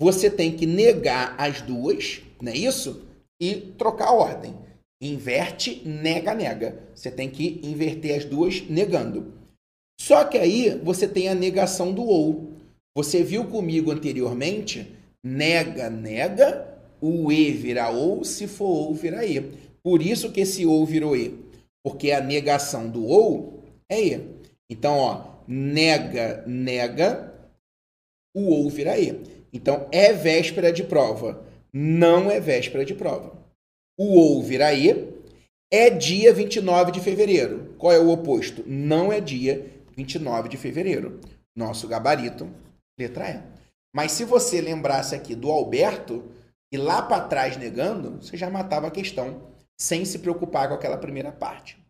[0.00, 3.08] Você tem que negar as duas, não é isso?
[3.40, 4.56] E trocar a ordem.
[5.02, 6.88] Inverte, nega, nega.
[6.94, 9.41] Você tem que inverter as duas negando.
[10.02, 12.50] Só que aí você tem a negação do ou.
[12.92, 14.96] Você viu comigo anteriormente?
[15.24, 19.40] Nega, nega, o e vira ou, se for ou vira e.
[19.80, 21.38] Por isso que esse ou virou e.
[21.84, 24.20] Porque a negação do ou é e.
[24.68, 27.32] Então, ó, nega, nega,
[28.34, 29.20] o ou vira e.
[29.52, 31.46] Então, é véspera de prova.
[31.72, 33.38] Não é véspera de prova.
[33.96, 35.12] O ou vira e.
[35.72, 37.76] É dia 29 de fevereiro.
[37.78, 38.64] Qual é o oposto?
[38.66, 41.20] Não é dia 29 de fevereiro.
[41.56, 42.48] Nosso gabarito,
[42.98, 43.42] letra E.
[43.94, 46.30] Mas se você lembrasse aqui do Alberto
[46.72, 50.96] e lá para trás negando, você já matava a questão sem se preocupar com aquela
[50.96, 51.81] primeira parte.